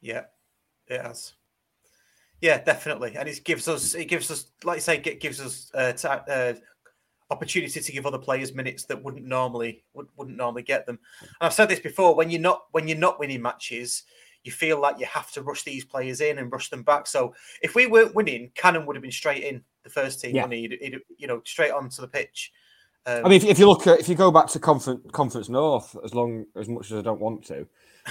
[0.00, 0.24] Yeah,
[0.86, 1.32] it has.
[2.40, 5.70] Yeah, definitely, and it gives us it gives us like I say it gives us
[5.74, 6.52] uh, t- uh,
[7.30, 10.98] opportunity to give other players minutes that wouldn't normally would, wouldn't normally get them.
[11.20, 14.04] And I've said this before: when you're not when you're not winning matches,
[14.44, 17.06] you feel like you have to rush these players in and rush them back.
[17.06, 20.36] So if we weren't winning, Cannon would have been straight in the first team.
[20.36, 20.48] Yeah.
[20.48, 22.52] He'd, he'd, you know, straight onto the pitch.
[23.06, 25.48] Um, I mean, if, if, you look at if you go back to conference conference
[25.48, 27.66] north, as long as much as I don't want to,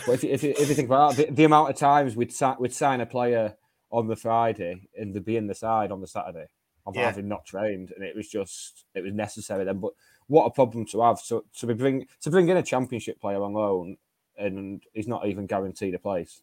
[0.06, 2.15] but if you, if you, if you think about that, the, the, amount of times
[2.15, 3.56] we'd we'd sign a player
[3.91, 6.47] on the Friday and they'd be in the side on the Saturday
[6.86, 7.06] of yeah.
[7.06, 9.80] having not trained, and it was just it was necessary then.
[9.80, 9.93] But
[10.28, 13.41] what a problem to have so to be bring to bring in a championship player
[13.41, 13.98] on loan,
[14.38, 16.41] and he's not even guaranteed a place.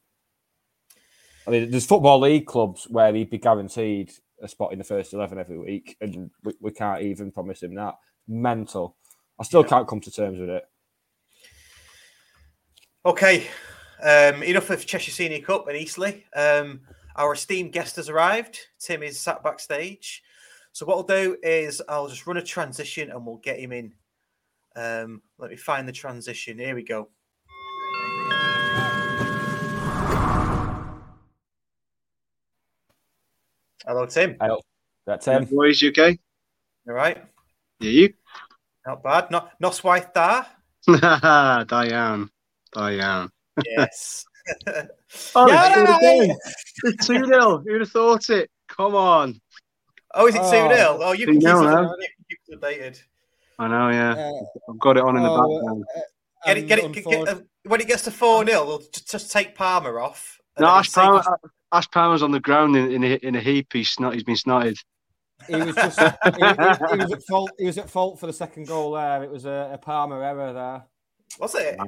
[1.47, 5.13] I mean, there's football league clubs where he'd be guaranteed a spot in the first
[5.13, 7.97] eleven every week, and we, we can't even promise him that.
[8.29, 8.97] Mental.
[9.39, 9.69] I still yeah.
[9.69, 10.65] can't come to terms with it.
[13.05, 13.49] Okay,
[14.01, 16.23] um, enough of Cheshire Senior Cup and Eastleigh.
[16.37, 16.83] Um,
[17.17, 18.59] our esteemed guest has arrived.
[18.79, 20.23] Tim is sat backstage.
[20.75, 23.93] So what I'll do is I'll just run a transition and we'll get him in.
[24.75, 26.59] Um, let me find the transition.
[26.59, 27.11] Here we go.
[33.85, 34.37] Hello, Tim.
[34.41, 34.61] Hello.
[35.05, 35.45] That's Tim.
[35.45, 36.19] Boys, you okay?
[36.89, 37.23] All right.
[37.81, 38.15] Yeah, you?
[38.87, 39.31] Not bad.
[39.31, 40.45] Not not swipe da.
[41.65, 42.31] Diane.
[42.73, 43.29] Diane.
[43.67, 44.25] Yes.
[45.35, 46.35] oh, yeah,
[46.85, 47.59] it's 2 0.
[47.59, 48.51] Who'd have thought it?
[48.69, 49.39] Come on.
[50.15, 50.69] Oh, is it 2 0?
[50.71, 53.03] Oh, oh, you can keep it updated.
[53.59, 54.13] I know, yeah.
[54.13, 55.85] Uh, I've got it on in the oh, background.
[55.95, 56.01] Uh,
[56.47, 59.33] get it, get it, get, uh, when it gets to 4 0, we'll just, just
[59.33, 60.39] take Palmer off.
[60.59, 61.23] No, Ash Palmer,
[61.73, 63.73] Ash Palmer's on the ground in, in, a, in a heap.
[63.73, 64.15] He's snot.
[64.15, 64.77] He's been snotted.
[65.49, 67.51] He was just he, he- he was at fault.
[67.59, 69.25] He was at fault for the second goal there.
[69.25, 70.85] It was a, a Palmer error there.
[71.39, 71.79] Was it?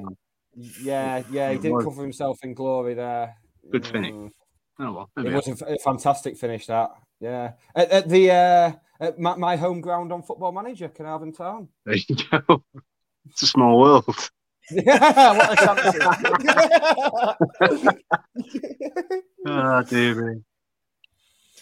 [0.81, 3.35] Yeah, yeah, he didn't cover himself in glory there.
[3.71, 4.11] Good finish.
[4.11, 4.31] Mm.
[4.79, 5.09] Oh well.
[5.17, 6.65] It maybe was a fantastic finish.
[6.67, 11.35] That yeah, at, at the uh, at my, my home ground on Football Manager, Caernarfon
[11.35, 11.67] Town.
[11.85, 12.63] There you go.
[13.29, 14.29] It's a small world.
[14.71, 15.97] yeah, what a chance!
[19.45, 20.41] Oh dear me.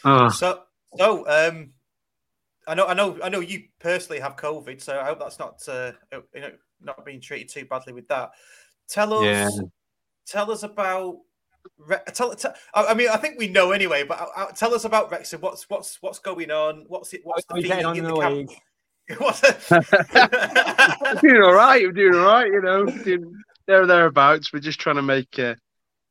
[0.05, 0.63] Oh, So,
[0.97, 1.71] so um,
[2.67, 5.61] I know, I know, I know you personally have COVID, so I hope that's not,
[5.67, 5.91] uh,
[6.33, 8.31] you know, not being treated too badly with that.
[8.89, 9.49] Tell us, Yeah.
[10.25, 11.19] tell us about.
[12.13, 15.11] Tell, tell, I mean, I think we know anyway, but uh, uh, tell us about
[15.11, 15.41] Wrexham.
[15.41, 16.85] What's what's what's going on?
[16.87, 17.21] What's it?
[17.23, 18.51] What's the are you getting feeling on in the the camp?
[21.11, 21.85] I'm doing all right.
[21.85, 22.47] I'm doing all right.
[22.47, 23.33] You know, doing
[23.67, 24.53] there thereabouts.
[24.53, 25.55] We're just trying to make uh,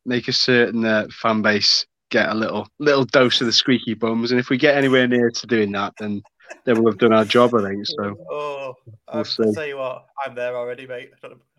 [0.05, 4.31] make a certain uh, fan base get a little little dose of the squeaky bums,
[4.31, 6.23] and if we get anywhere near to doing that, then
[6.65, 7.55] then we'll have done our job.
[7.55, 8.17] I think so.
[8.31, 8.53] Oh,
[8.87, 11.11] We'll I'll tell you what, I'm there already, mate.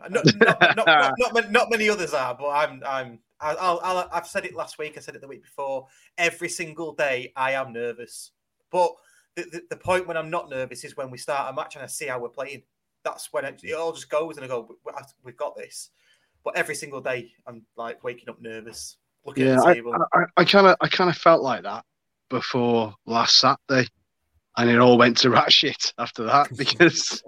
[0.09, 4.77] Not, not, not, not many others are, but I'm, I'm, I'll, I've said it last
[4.77, 4.97] week.
[4.97, 5.87] I said it the week before.
[6.17, 8.31] Every single day, I am nervous.
[8.71, 8.93] But
[9.35, 11.83] the, the, the point when I'm not nervous is when we start a match and
[11.83, 12.63] I see how we're playing.
[13.03, 14.91] That's when it, it all just goes and I go, "We-
[15.23, 15.89] we've got this.
[16.43, 19.95] But every single day, I'm like waking up nervous, looking Yeah, at the I table.
[20.37, 21.85] I kind of I kind of felt like that
[22.29, 23.87] before last Saturday,
[24.57, 27.23] and it all went to rat shit after that because.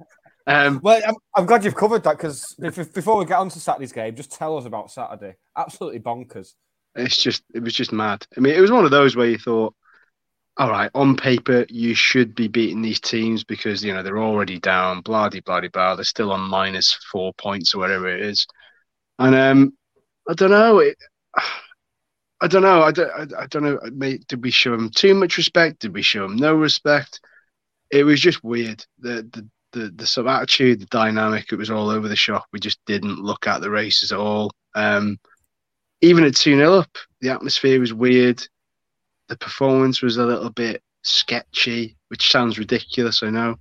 [0.48, 2.56] Um, Well, I'm, I'm glad you've covered that because
[2.94, 5.36] before we get on to Saturday's game, just tell us about Saturday.
[5.58, 6.54] Absolutely bonkers.
[6.96, 8.26] It's just it was just mad.
[8.38, 9.76] I mean, it was one of those where you thought,
[10.58, 14.60] all right, on paper you should be beating these teams because you know they're already
[14.60, 15.96] down, blah de blah de blah.
[15.96, 18.48] They're still on minus four points or whatever it is,
[19.20, 19.74] and um,
[20.30, 20.80] I don't know.
[20.80, 20.98] It,
[22.42, 22.84] I don't know.
[22.84, 23.12] I don't.
[23.12, 23.80] I, I don't know.
[24.28, 25.80] Did we show them too much respect?
[25.80, 27.20] Did we show them no respect?
[27.92, 28.86] It was just weird.
[29.00, 31.52] The the the, the sort of attitude, the dynamic.
[31.52, 32.46] It was all over the shop.
[32.52, 34.52] We just didn't look at the races at all.
[34.74, 35.20] Um,
[36.02, 38.42] even at 2 0 up, the atmosphere was weird.
[39.28, 43.56] The performance was a little bit sketchy, which sounds ridiculous, I know.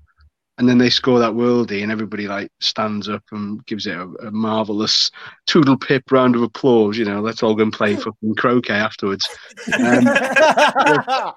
[0.56, 4.08] And then they score that worldie, and everybody like stands up and gives it a,
[4.26, 5.10] a marvelous
[5.46, 6.96] toodle pip round of applause.
[6.96, 9.28] You know, let's all go and play fucking croquet afterwards.
[9.76, 10.04] Um,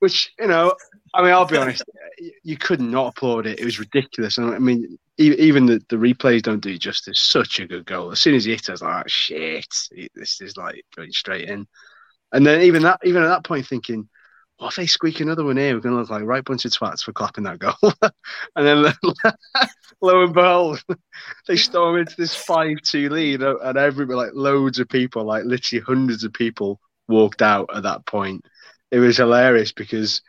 [0.00, 0.74] which you know,
[1.14, 1.84] I mean, I'll be honest,
[2.42, 3.60] you could not applaud it.
[3.60, 7.20] It was ridiculous, and I mean, even the, the replays don't do justice.
[7.20, 8.10] Such a good goal.
[8.10, 9.66] As soon as he hit, it, I was like, "Oh, shit,
[10.14, 11.66] this is like going straight in.
[12.32, 14.08] And then even that, even at that point, thinking,
[14.60, 15.74] what if they squeak another one here?
[15.74, 17.74] We're going to look like right bunch of twats for clapping that goal.
[18.56, 18.82] and then
[20.02, 20.84] lo and behold,
[21.48, 25.82] they storm into this five-two lead, uh, and everybody, like loads of people, like literally
[25.82, 26.78] hundreds of people,
[27.08, 28.44] walked out at that point.
[28.90, 30.20] It was hilarious because,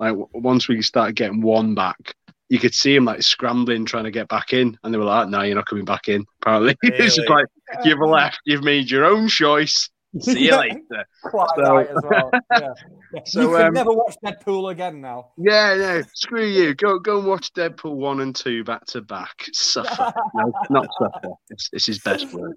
[0.00, 2.14] like, w- once we started getting one back,
[2.48, 5.28] you could see him like scrambling, trying to get back in, and they were like,
[5.28, 7.44] "No, you're not coming back in." Apparently, it's just Really?
[7.74, 9.88] like you've left, you've made your own choice.
[10.18, 10.80] See you later.
[11.22, 12.30] Quite So- right as well.
[12.50, 12.72] Yeah.
[13.12, 13.22] Yeah.
[13.24, 15.30] So, you can um, never watch Deadpool again now.
[15.36, 16.76] Yeah, no, screw you.
[16.76, 19.46] Go go and watch Deadpool one and two back to back.
[19.52, 21.30] Suffer, no, not suffer.
[21.48, 22.56] It's, it's his best work.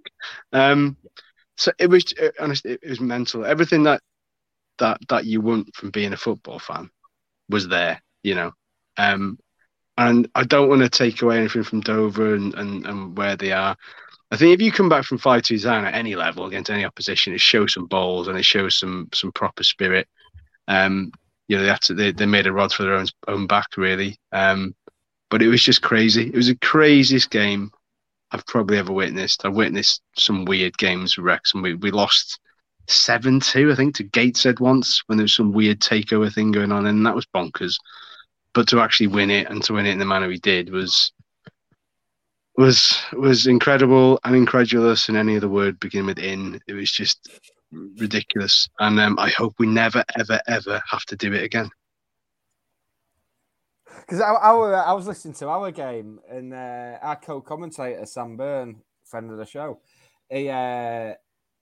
[0.52, 0.96] Um,
[1.58, 3.46] so it was uh, honestly, it was mental.
[3.46, 4.02] Everything that
[4.78, 6.92] that that you want from being a football fan
[7.50, 8.02] was there.
[8.24, 8.52] You know,
[8.98, 9.38] um,
[9.98, 13.52] and I don't want to take away anything from Dover and, and, and where they
[13.52, 13.76] are.
[14.32, 16.86] I think if you come back from five two down at any level against any
[16.86, 20.08] opposition, it shows some balls and it shows some some proper spirit.
[20.68, 21.12] Um,
[21.48, 23.78] you know, they had to, they, they made a rod for their own own back
[23.78, 24.18] really.
[24.32, 24.74] Um,
[25.30, 26.28] but it was just crazy.
[26.28, 27.72] It was the craziest game
[28.32, 29.46] I've probably ever witnessed.
[29.46, 31.62] I've witnessed some weird games with Wrexham.
[31.62, 32.40] We we lost
[32.88, 36.72] seven two, I think, to Gateshead once when there was some weird takeover thing going
[36.72, 37.76] on, and that was bonkers.
[38.54, 41.12] But to actually win it and to win it in the manner we did was
[42.56, 46.60] was was incredible and incredulous and any other word beginning with in.
[46.68, 47.30] It was just
[47.98, 48.70] ridiculous.
[48.80, 51.70] And um, I hope we never, ever, ever have to do it again.
[54.02, 59.32] Because our, I was listening to our game, and uh, our co-commentator Sam Byrne, friend
[59.32, 59.80] of the show,
[60.30, 61.14] he uh,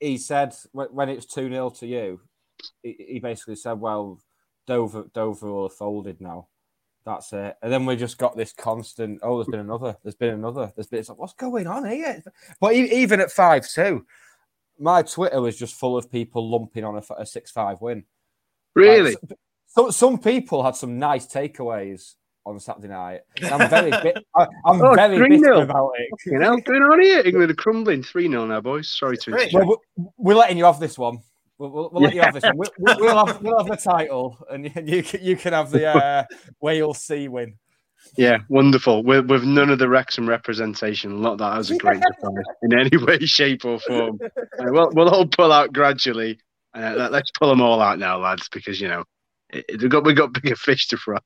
[0.02, 2.20] he said when, when it was two 0 to you,
[2.84, 4.20] he, basically said, "Well,
[4.68, 6.48] Dover Dover will have folded now.
[7.06, 9.20] That's it." And then we just got this constant.
[9.24, 9.96] Oh, there's been another.
[10.04, 10.74] There's been another.
[10.76, 11.00] There's been.
[11.00, 12.22] It's like, what's going on here?
[12.60, 14.06] But even at five two,
[14.80, 18.04] my Twitter was just full of people lumping on a six five win.
[18.76, 19.16] Really?
[19.30, 23.22] Like, so, some people had some nice takeaways on Saturday night.
[23.42, 25.30] And I'm very, bit, I, I'm Oh, very 3-0.
[25.42, 26.10] bitter about it.
[26.26, 27.22] You know, going on here?
[27.26, 28.90] England are crumbling 3 0 now, boys.
[28.90, 29.54] Sorry to interrupt.
[29.54, 31.20] Well, we- we're letting you off this one.
[31.58, 32.58] We'll, we'll, we'll let you have this one.
[32.58, 35.70] We'll, we'll, we'll have, we'll have the title, and you, you can, you can have
[35.70, 36.24] the uh,
[36.62, 37.56] Wales C win.
[38.18, 39.04] Yeah, wonderful.
[39.04, 42.98] With, with none of the Wrexham representation, not that as a great surprise in any
[42.98, 44.18] way, shape, or form.
[44.24, 46.40] Uh, we'll, we'll all pull out gradually.
[46.76, 49.04] Uh, let- let's pull them all out now, lads, because you know
[49.52, 51.20] it, it- we've got we've got bigger fish to fry.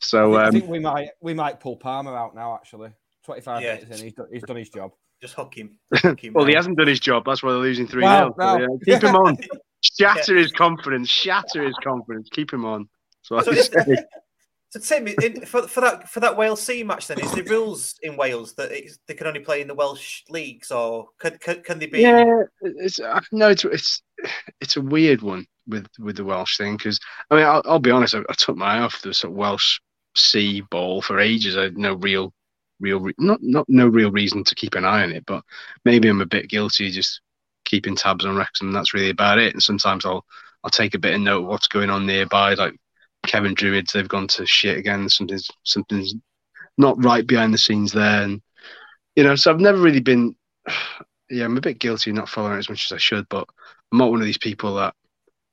[0.00, 2.54] So I um, think we might we might pull Palmer out now.
[2.54, 2.90] Actually,
[3.24, 3.74] twenty five Yeah.
[3.74, 4.92] minutes in, he's done, he's done his job.
[5.20, 5.78] Just hook him.
[5.94, 7.24] Hook him well, he hasn't done his job.
[7.24, 8.78] That's why they're losing three Wow, 0 wow.
[8.84, 9.38] Keep him on.
[9.80, 11.08] Shatter his confidence.
[11.08, 12.28] Shatter his confidence.
[12.30, 12.88] Keep him on.
[13.22, 13.70] So, So is-
[14.70, 17.94] So Tim, in, for, for that for that Wales C match, then is the rules
[18.02, 21.62] in Wales that it's, they can only play in the Welsh leagues, or can can,
[21.62, 22.00] can they be?
[22.00, 24.02] Yeah, it's uh, no, it's it's
[24.60, 27.00] it's a weird one with with the Welsh thing because
[27.30, 29.36] I mean I'll, I'll be honest, I, I took my eye off the sort of
[29.36, 29.80] Welsh
[30.16, 31.56] sea ball for ages.
[31.56, 32.32] I had no real,
[32.80, 35.44] real, re- not not no real reason to keep an eye on it, but
[35.84, 37.20] maybe I'm a bit guilty just
[37.64, 38.72] keeping tabs on Wrexham.
[38.72, 39.52] That's really about it.
[39.52, 40.24] And sometimes I'll
[40.64, 42.74] I'll take a bit of note of what's going on nearby, like
[43.26, 43.92] Cefn Druids.
[43.92, 45.08] They've gone to shit again.
[45.08, 46.14] Something's something's
[46.78, 48.42] not right behind the scenes there, and
[49.14, 50.34] you know, so I've never really been
[51.30, 53.48] yeah, I'm a bit guilty not following it as much as I should, but
[53.92, 54.94] I'm not one of these people that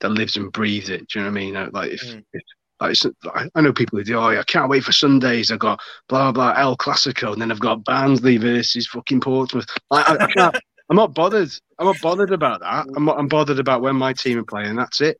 [0.03, 1.07] that lives and breathes it.
[1.07, 1.71] Do you know what I mean?
[1.73, 2.23] Like if, Mm.
[2.33, 2.43] if
[2.79, 5.49] like it's, I I know people who do, oh, yeah, I can't wait for Sundays.
[5.51, 9.65] I've got blah blah El Clasico, and then I've got Barnsley versus fucking Portsmouth.
[9.91, 10.55] I, I, I can't.
[10.89, 11.49] I'm not bothered.
[11.79, 12.85] I'm not bothered about that.
[12.95, 14.75] I'm not, I'm bothered about when my team are playing.
[14.75, 15.17] That's it.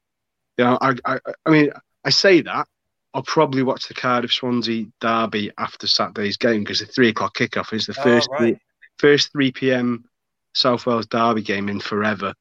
[0.58, 1.72] You know, I, I I mean,
[2.06, 2.68] I say that.
[3.16, 7.72] I'll probably watch the Cardiff Swansea derby after Saturday's game because the three o'clock kickoff
[7.72, 8.58] is the Oh, first right.
[9.00, 10.04] first 3 p.m.
[10.54, 12.34] South Wales derby game in forever.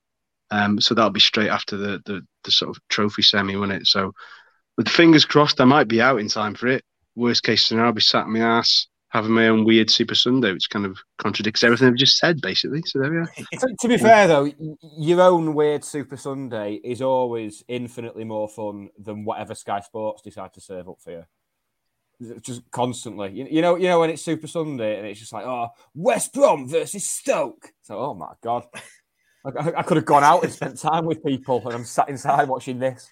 [0.53, 3.87] Um, so that'll be straight after the, the, the sort of trophy semi, won't it?
[3.87, 4.13] So,
[4.77, 6.85] with fingers crossed, I might be out in time for it.
[7.15, 10.53] Worst case scenario, I'll be sat in my ass having my own weird Super Sunday,
[10.53, 12.83] which kind of contradicts everything I've just said, basically.
[12.87, 13.29] So there we are.
[13.53, 18.89] To, to be fair though, your own weird Super Sunday is always infinitely more fun
[18.99, 21.25] than whatever Sky Sports decide to serve up for you.
[22.41, 25.45] Just constantly, you, you know, you know when it's Super Sunday and it's just like,
[25.45, 27.69] oh, West Brom versus Stoke.
[27.83, 28.65] So, oh my god,
[29.45, 32.79] I, could have gone out and spent time with people, and I'm sat inside watching
[32.79, 33.11] this.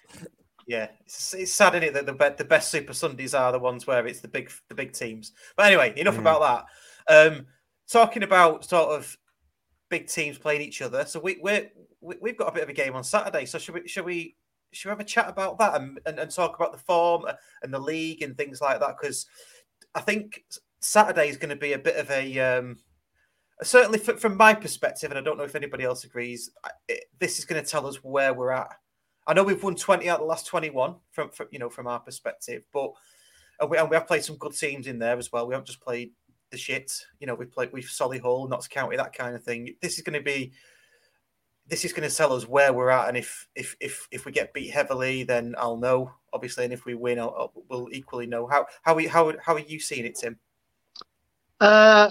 [0.67, 3.59] Yeah, it's, it's sad, isn't it, that the be- the best Super Sundays are the
[3.59, 5.33] ones where it's the big the big teams.
[5.57, 6.21] But anyway, enough Mm.
[6.21, 6.65] about
[7.07, 7.35] that.
[7.35, 7.47] Um,
[7.91, 9.17] talking about sort of
[9.89, 11.03] big teams playing each other.
[11.05, 13.45] So we we're, we we've got a bit of a game on Saturday.
[13.45, 14.35] So should we should we
[14.71, 17.25] should we have a chat about that and, and, and talk about the form
[17.61, 18.95] and the league and things like that?
[18.99, 19.25] Because
[19.93, 20.43] I think
[20.79, 22.77] Saturday is going to be a bit of a um,
[23.63, 26.51] certainly from my perspective, and I don't know if anybody else agrees.
[27.19, 28.71] This is going to tell us where we're at.
[29.27, 31.87] I know we've won twenty out of the last twenty-one from, from you know from
[31.87, 32.91] our perspective, but
[33.59, 35.47] and we, and we have played some good teams in there as well.
[35.47, 36.11] We haven't just played
[36.49, 36.91] the shit.
[37.19, 39.75] You know, we've played with Solihull, Notts County, that kind of thing.
[39.81, 40.51] This is going to be
[41.67, 44.31] this is going to tell us where we're at, and if if if if we
[44.31, 48.25] get beat heavily, then I'll know obviously, and if we win, I'll, I'll, we'll equally
[48.25, 48.47] know.
[48.47, 50.39] How how we how how are you seeing it, Tim?
[51.59, 52.09] Uh,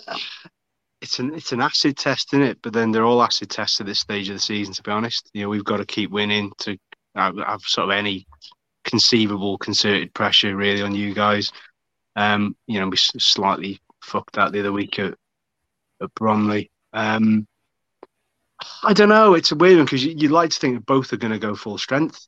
[1.01, 2.59] it's an it's an acid test, isn't it?
[2.63, 4.75] But then they're all acid tests at this stage of the season.
[4.75, 6.77] To be honest, you know we've got to keep winning to
[7.15, 8.27] have, have sort of any
[8.85, 11.53] conceivable concerted pressure really on you guys.
[12.17, 15.15] Um, you know we slightly fucked that the other week at,
[16.03, 16.71] at Bromley.
[16.93, 17.47] Um,
[18.83, 19.35] I don't know.
[19.35, 21.39] It's a weird one because you, you'd like to think that both are going to
[21.39, 22.27] go full strength.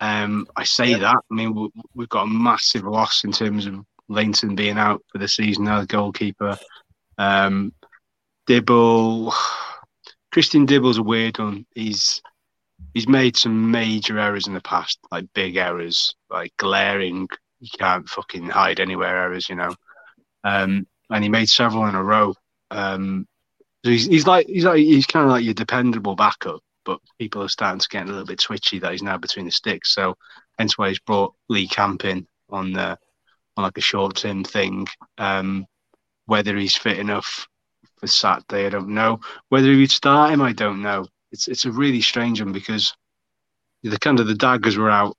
[0.00, 1.16] Um, I say that.
[1.30, 5.18] I mean, we, we've got a massive loss in terms of Lainton being out for
[5.18, 6.58] the season now, the goalkeeper.
[7.18, 7.72] Um,
[8.52, 9.32] Dibble,
[10.30, 11.64] Christian Dibble's a weird one.
[11.74, 12.20] He's
[12.92, 17.28] he's made some major errors in the past, like big errors, like glaring.
[17.60, 19.74] You can't fucking hide anywhere errors, you know.
[20.44, 22.34] Um, and he made several in a row.
[22.70, 23.26] Um,
[23.86, 27.42] so he's, he's like he's like he's kind of like your dependable backup, but people
[27.42, 29.94] are starting to get a little bit twitchy that he's now between the sticks.
[29.94, 30.18] So
[30.58, 32.98] hence why he's brought Lee Camp in on the
[33.56, 34.88] on like a short term thing.
[35.16, 35.64] Um,
[36.26, 37.48] whether he's fit enough
[38.02, 39.20] for Saturday, I don't know.
[39.48, 41.06] Whether he would start him, I don't know.
[41.30, 42.94] It's it's a really strange one because
[43.84, 45.16] the kind of the daggers were out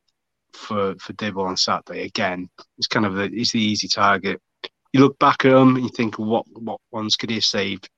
[0.54, 2.50] for for Dibble on Saturday again.
[2.78, 4.42] It's kind of the he's the easy target.
[4.92, 7.90] You look back at him and you think, what what ones could he have saved?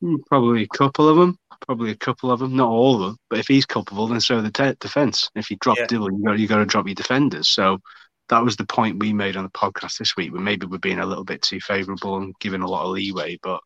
[0.00, 1.36] Hmm, Probably a couple of them.
[1.66, 3.16] Probably a couple of them, not all of them.
[3.28, 5.28] But if he's culpable, then so the te- defense.
[5.34, 5.86] If you drop Yeah.
[5.88, 7.48] Dibble, you got you got to drop your defenders.
[7.48, 7.80] So
[8.28, 10.32] that was the point we made on the podcast this week.
[10.32, 13.38] Where maybe we're being a little bit too favourable and giving a lot of leeway,
[13.42, 13.60] but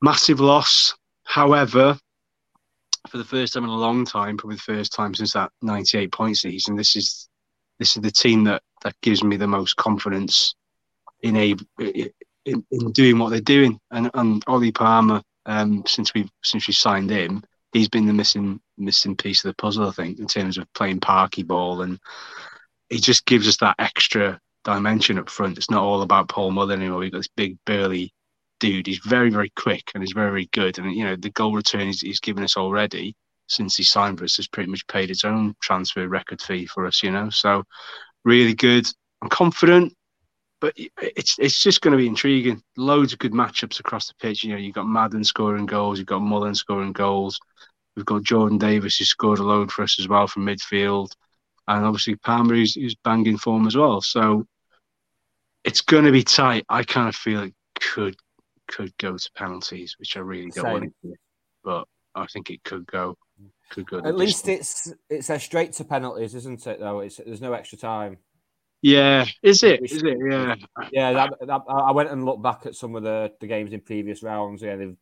[0.00, 0.94] massive loss.
[1.24, 1.98] However,
[3.08, 6.12] for the first time in a long time, probably the first time since that 98
[6.12, 7.28] point season, this is
[7.78, 10.54] this is the team that that gives me the most confidence
[11.22, 13.78] in a in, in doing what they're doing.
[13.90, 18.60] And and Ollie Palmer, um, since we since we signed him, he's been the missing
[18.78, 21.98] missing piece of the puzzle, I think, in terms of playing parky ball, and
[22.92, 25.56] he just gives us that extra dimension up front.
[25.56, 27.00] It's not all about Paul Mullin anymore.
[27.00, 28.12] We've got this big burly
[28.60, 28.86] dude.
[28.86, 30.78] He's very very quick and he's very very good.
[30.78, 33.16] And you know the goal return he's, he's given us already
[33.48, 36.86] since he signed for us has pretty much paid its own transfer record fee for
[36.86, 37.02] us.
[37.02, 37.64] You know, so
[38.24, 38.86] really good.
[39.22, 39.94] I'm confident
[40.60, 42.62] but it's it's just going to be intriguing.
[42.76, 44.44] Loads of good matchups across the pitch.
[44.44, 47.40] You know, you've got Madden scoring goals, you've got Mullin scoring goals.
[47.96, 51.10] We've got Jordan Davis who scored a load for us as well from midfield,
[51.68, 54.00] and obviously Palmer is, who's banging form as well.
[54.00, 54.46] So
[55.64, 56.64] it's going to be tight.
[56.68, 58.16] I kind of feel it could
[58.68, 60.72] could go to penalties, which I really don't Same.
[60.72, 61.14] want it to,
[61.64, 61.84] but
[62.14, 63.16] I think it could go.
[63.70, 63.98] Could go.
[63.98, 64.94] At least distance.
[65.08, 66.80] it's it's a straight to penalties, isn't it?
[66.80, 68.18] Though it's there's no extra time.
[68.82, 69.24] yeah.
[69.42, 69.82] Is it?
[69.82, 70.18] Is it?
[70.28, 70.54] Yeah.
[70.90, 73.80] Yeah, that, that, I went and looked back at some of the, the games in
[73.80, 74.60] previous rounds.
[74.62, 74.96] Yeah, they've,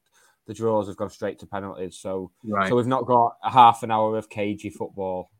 [0.47, 1.97] the draws have gone straight to penalties.
[1.99, 2.69] So Right.
[2.69, 5.31] so we've not got a half an hour of cagey football.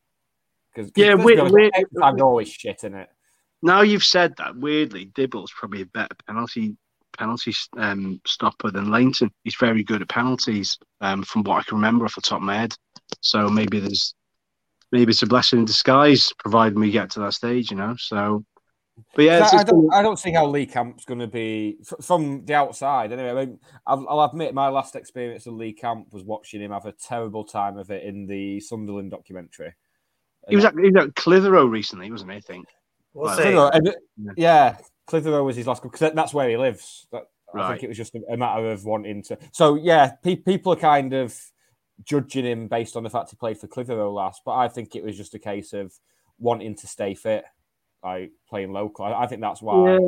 [0.75, 3.09] Because Yeah, wait- wait- time's always shit, isn't it?
[3.63, 6.77] Now you've said that, weirdly, Dibble's probably a better penalty
[7.19, 9.31] penalty um, stopper than Lainton.
[9.45, 12.43] He's very good at penalties, um, from what I can remember off the top of
[12.45, 12.75] my head.
[13.21, 14.15] So maybe there's
[14.93, 17.95] maybe it's a blessing in disguise, provided we get to that stage, you know.
[17.99, 18.45] So,
[19.15, 21.79] but yeah, it's I, I don't, I don't see how Lee Camp's going to be
[22.03, 23.13] from the outside.
[23.13, 26.71] Anyway, I mean, I'll, I'll admit my last experience of Lee Camp was watching him
[26.73, 29.75] have a terrible time of it in the Sunderland documentary.
[30.51, 32.37] He was at, he was at Clitheroe recently, wasn't he?
[32.37, 32.67] I think.
[33.15, 33.43] We'll Well, see.
[33.43, 34.33] Clitheroe, Yeah.
[34.37, 34.77] yeah,
[35.07, 37.07] Clitheroe was his last because that's where he lives.
[37.13, 37.25] That,
[37.55, 39.39] I think it was just a, a matter of wanting to.
[39.53, 41.37] So yeah, pe- people are kind of
[42.05, 45.03] judging him based on the fact he played for Clitheroe last, but I think it
[45.03, 45.93] was just a case of
[46.39, 47.45] wanting to stay fit,
[48.05, 49.05] like playing local.
[49.05, 49.93] I, I think that's why.
[49.93, 49.99] Yeah.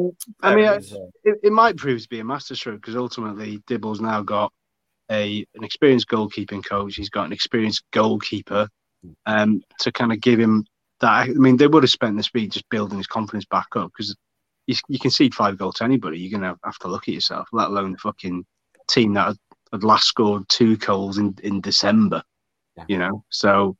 [0.41, 3.59] I mean, it was, uh, it, it might prove to be a masterstroke because ultimately
[3.67, 4.53] Dibble's now got
[5.11, 6.95] a an experienced goalkeeping coach.
[6.95, 8.69] He's got an experienced goalkeeper
[9.27, 10.65] um, to kind of give him
[11.01, 11.11] that.
[11.11, 14.17] I mean, they would have spent this week just building his confidence back up because
[14.67, 17.49] you, you concede five goals to anybody, you're gonna have to look at yourself.
[17.53, 18.45] Let alone the fucking
[18.89, 19.37] team that had,
[19.73, 22.23] had last scored two goals in in December.
[22.89, 23.77] You know, so.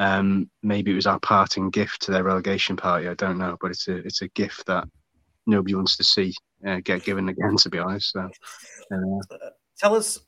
[0.00, 3.08] Um, maybe it was our parting gift to their relegation party.
[3.08, 4.84] I don't know, but it's a it's a gift that
[5.44, 6.32] nobody wants to see
[6.64, 7.56] uh, get given again.
[7.56, 10.18] To be honest, so uh, Tell us,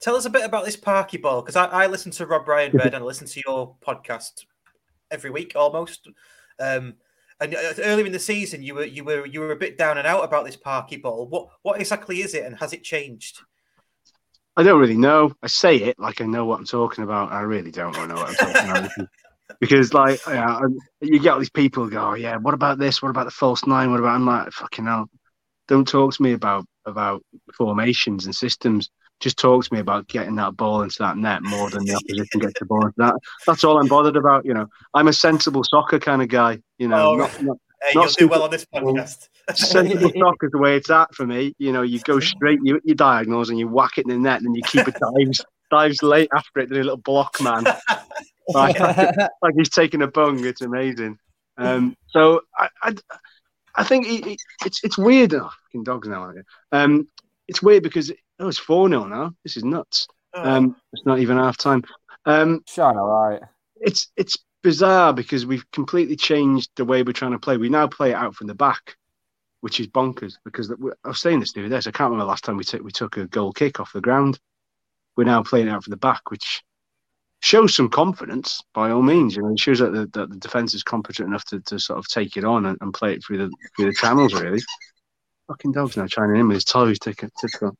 [0.00, 2.76] tell us a bit about this Parky Ball because I, I listen to Rob Bryan
[2.76, 4.44] Bed and I listen to your podcast
[5.10, 6.08] every week almost.
[6.60, 6.94] Um,
[7.40, 9.98] and uh, earlier in the season, you were you were you were a bit down
[9.98, 11.26] and out about this Parky Ball.
[11.26, 13.40] What what exactly is it, and has it changed?
[14.56, 15.32] I don't really know.
[15.40, 17.30] I say it like I know what I'm talking about.
[17.30, 19.06] I really don't know what I'm talking about because-
[19.60, 20.60] because, like, yeah,
[21.00, 23.00] you get all these people go, oh, "Yeah, what about this?
[23.00, 23.90] What about the false nine?
[23.90, 25.08] What about?" I'm like, "Fucking hell!
[25.68, 27.22] Don't talk to me about about
[27.54, 28.90] formations and systems.
[29.20, 32.40] Just talk to me about getting that ball into that net more than the opposition
[32.40, 33.14] gets the ball into that.
[33.46, 34.44] That's all I'm bothered about.
[34.44, 36.60] You know, I'm a sensible soccer kind of guy.
[36.78, 39.28] You know, Oh, not, not, Hey, not you'll do well on this podcast.
[39.54, 41.54] sensible soccer is the way it's at for me.
[41.58, 44.42] You know, you go straight, you you diagonals, and you whack it in the net,
[44.42, 46.68] and you keep it dives dives late after it.
[46.68, 47.64] The little block man,
[48.48, 50.44] like, like he's taking a bung.
[50.44, 51.18] It's amazing.
[51.56, 52.94] Um, so I, I,
[53.74, 55.34] I think it, it, it's it's weird.
[55.34, 56.32] Oh, fucking dogs now.
[56.72, 57.08] Um,
[57.48, 59.34] it's weird because oh, it's four 0 now.
[59.42, 60.06] This is nuts.
[60.34, 61.82] Um, it's not even half time.
[62.24, 63.40] Um, Shine all right.
[63.80, 67.56] it's it's bizarre because we've completely changed the way we're trying to play.
[67.56, 68.96] We now play it out from the back,
[69.60, 70.34] which is bonkers.
[70.44, 72.56] Because the- I was saying this the other day, I can't remember the last time
[72.56, 74.38] we took we took a goal kick off the ground.
[75.16, 76.62] We're now playing out from the back, which
[77.40, 79.36] shows some confidence by all means.
[79.36, 81.98] You know, it shows that the, that the defense is competent enough to, to sort
[81.98, 84.34] of take it on and, and play it through the through the channels.
[84.34, 84.60] Really,
[85.48, 86.98] fucking dogs now chiming in with his toes.
[86.98, 87.76] Typical.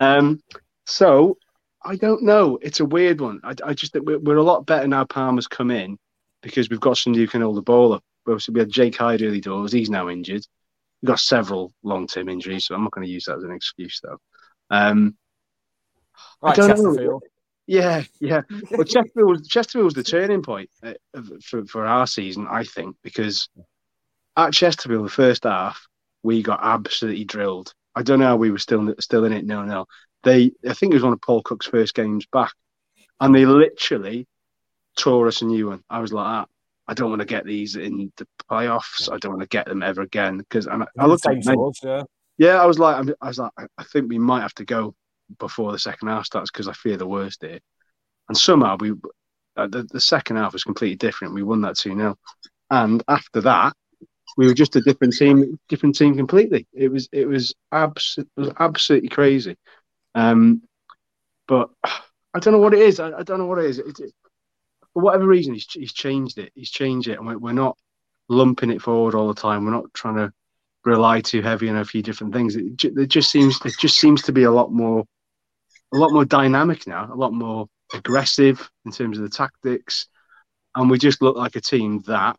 [0.00, 0.40] um,
[0.86, 1.38] so
[1.84, 2.58] I don't know.
[2.60, 3.40] It's a weird one.
[3.42, 5.04] I, I just think we're, we're a lot better now.
[5.04, 5.96] Palmer's come in
[6.42, 8.04] because we've got somebody who can hold the ball up.
[8.26, 9.72] Obviously, we had Jake Hyde early doors.
[9.72, 10.44] He's now injured.
[11.00, 14.00] We've got several long-term injuries, so I'm not going to use that as an excuse,
[14.02, 14.18] though.
[14.70, 15.16] Um,
[16.42, 17.20] Right, don't know.
[17.66, 18.42] Yeah, yeah.
[18.70, 20.94] Well, Chesterfield, Chesterfield was the turning point uh,
[21.42, 23.48] for, for our season, I think, because
[24.36, 25.86] at Chesterfield, the first half,
[26.22, 27.74] we got absolutely drilled.
[27.94, 29.44] I don't know how we were still still in it.
[29.44, 29.86] No, no.
[30.22, 32.52] They, I think it was one of Paul Cook's first games back,
[33.20, 34.26] and they literally
[34.96, 35.82] tore us a new one.
[35.90, 36.46] I was like, ah,
[36.86, 39.12] I don't want to get these in the playoffs.
[39.12, 41.44] I don't want to get them ever again because I, I looked at
[41.82, 42.02] yeah.
[42.38, 44.94] yeah, I was like, I was like, I I think we might have to go
[45.38, 47.60] before the second half starts because I fear the worst here.
[48.28, 48.92] And somehow we,
[49.56, 51.34] uh, the, the second half was completely different.
[51.34, 52.16] We won that two 0
[52.70, 53.74] and after that,
[54.36, 56.66] we were just a different team, different team completely.
[56.72, 59.56] It was it was abs- it was absolutely crazy.
[60.14, 60.62] Um,
[61.46, 61.70] but
[62.34, 63.00] I don't know what it is.
[63.00, 63.78] I, I don't know what it is.
[63.78, 64.12] It, it,
[64.92, 66.52] for whatever reason, he's, he's changed it.
[66.54, 67.76] He's changed it, and we're, we're not
[68.28, 69.64] lumping it forward all the time.
[69.64, 70.32] We're not trying to
[70.84, 72.56] rely too heavy on a few different things.
[72.56, 75.04] It, it just seems it just seems to be a lot more
[75.94, 80.06] a lot more dynamic now, a lot more aggressive in terms of the tactics,
[80.74, 82.38] and we just look like a team that,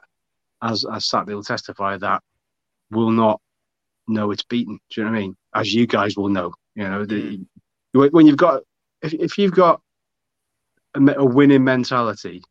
[0.63, 2.21] as as Saturday will testify, that
[2.89, 3.41] will not
[4.07, 4.79] know it's beaten.
[4.89, 5.37] Do you know what I mean?
[5.53, 7.39] As you guys will know, you know, the,
[7.93, 8.11] mm.
[8.11, 8.63] when you've got
[9.01, 9.81] if if you've got
[10.95, 12.41] a, a winning mentality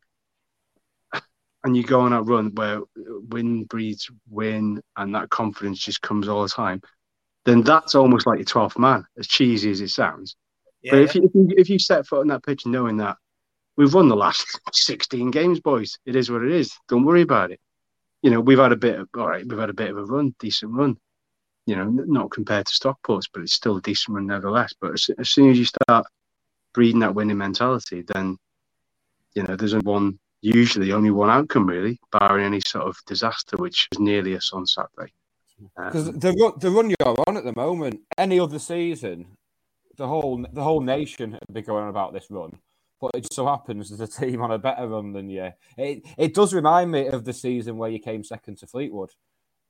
[1.63, 2.81] and you go on a run where
[3.29, 6.81] win breeds win and that confidence just comes all the time,
[7.45, 10.35] then that's almost like your 12th man, as cheesy as it sounds.
[10.89, 13.15] but if, you, if, you, if you set foot on that pitch knowing that
[13.77, 16.77] we've won the last 16 games, boys, it is what it is.
[16.89, 17.61] Don't worry about it.
[18.23, 20.05] You know, we've had a bit of, all right, we've had a bit of a
[20.05, 20.97] run, decent run.
[21.65, 24.73] You know, not compared to Stockport's, but it's still a decent run nevertheless.
[24.81, 26.07] But as, as soon as you start
[26.73, 28.37] breeding that winning mentality, then,
[29.35, 33.57] you know, there's only one, usually only one outcome really, barring any sort of disaster,
[33.57, 35.13] which was nearly us on Saturday.
[35.75, 39.37] Because Um, the run, the run you're on at the moment, any other season,
[39.95, 42.57] the whole the whole nation would be going on about this run.
[43.03, 45.51] But it just so happens there's a team on a better run than you.
[45.77, 49.09] It it does remind me of the season where you came second to Fleetwood.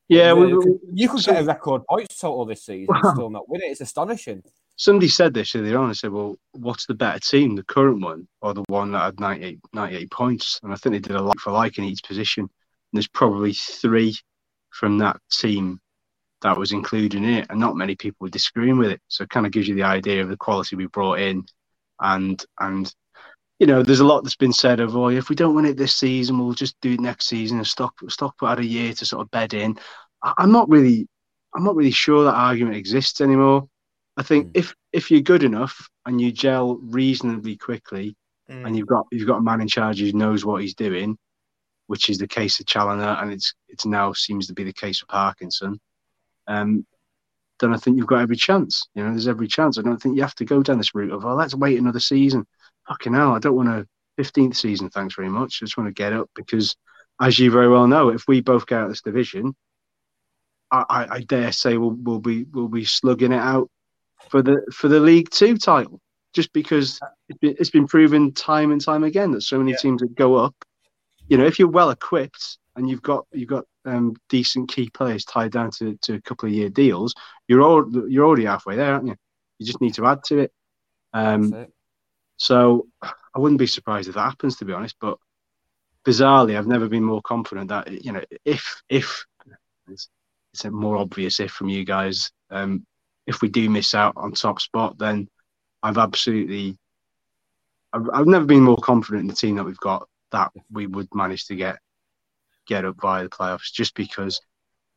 [0.07, 3.31] Yeah, we- we- you could so- get a record points total this season and still
[3.31, 3.71] not win it.
[3.71, 4.43] It's astonishing.
[4.75, 5.89] somebody said this earlier on.
[5.89, 9.19] I said, well, what's the better team, the current one or the one that had
[9.19, 10.59] 98, 98 points?
[10.61, 12.41] And I think they did a like for like in each position.
[12.43, 12.49] And
[12.93, 14.15] there's probably three
[14.71, 15.79] from that team
[16.41, 19.01] that was included in it, and not many people were disagreeing with it.
[19.07, 21.45] So it kind of gives you the idea of the quality we brought in,
[21.99, 22.93] and and
[23.59, 25.77] you know, there's a lot that's been said of, oh, if we don't win it
[25.77, 29.05] this season, we'll just do it next season and stock Stockport out a year to
[29.05, 29.77] sort of bed in.
[30.23, 31.07] I, I'm not really,
[31.55, 33.67] I'm not really sure that argument exists anymore.
[34.17, 38.15] I think if if you're good enough and you gel reasonably quickly,
[38.49, 38.67] Mm.
[38.67, 41.17] and you've got you've got a man in charge who knows what he's doing,
[41.87, 45.01] which is the case of Challinor, and it's it's now seems to be the case
[45.01, 45.79] of Parkinson.
[46.47, 46.85] Um,
[47.59, 48.89] then I think you've got every chance.
[48.95, 49.77] You know, there's every chance.
[49.77, 52.01] I don't think you have to go down this route of, oh, let's wait another
[52.01, 52.45] season.
[52.87, 53.87] Fucking hell, I don't want a
[54.19, 54.89] 15th season.
[54.89, 55.59] Thanks very much.
[55.61, 56.75] I just want to get up because,
[57.21, 59.55] as you very well know, if we both get out of this division,
[60.71, 63.69] I, I, I dare say we'll, we'll be we'll be slugging it out
[64.29, 65.99] for the for the League Two title.
[66.33, 70.01] Just because it's been, it's been proven time and time again that so many teams
[70.01, 70.55] that go up,
[71.27, 75.25] you know, if you're well equipped and you've got you've got um, decent key players
[75.25, 77.13] tied down to, to a couple of year deals,
[77.47, 79.15] you're all you're already halfway there, aren't you?
[79.59, 80.51] You just need to add to it.
[81.13, 81.73] Um, That's it.
[82.37, 84.95] So I wouldn't be surprised if that happens, to be honest.
[84.99, 85.17] But
[86.05, 89.25] bizarrely, I've never been more confident that you know if if
[89.87, 90.09] it's,
[90.53, 92.85] it's a more obvious if from you guys, um,
[93.27, 95.29] if we do miss out on top spot, then
[95.81, 96.77] I've absolutely
[97.91, 101.13] I've, I've never been more confident in the team that we've got that we would
[101.13, 101.79] manage to get
[102.65, 103.71] get up via the playoffs.
[103.71, 104.41] Just because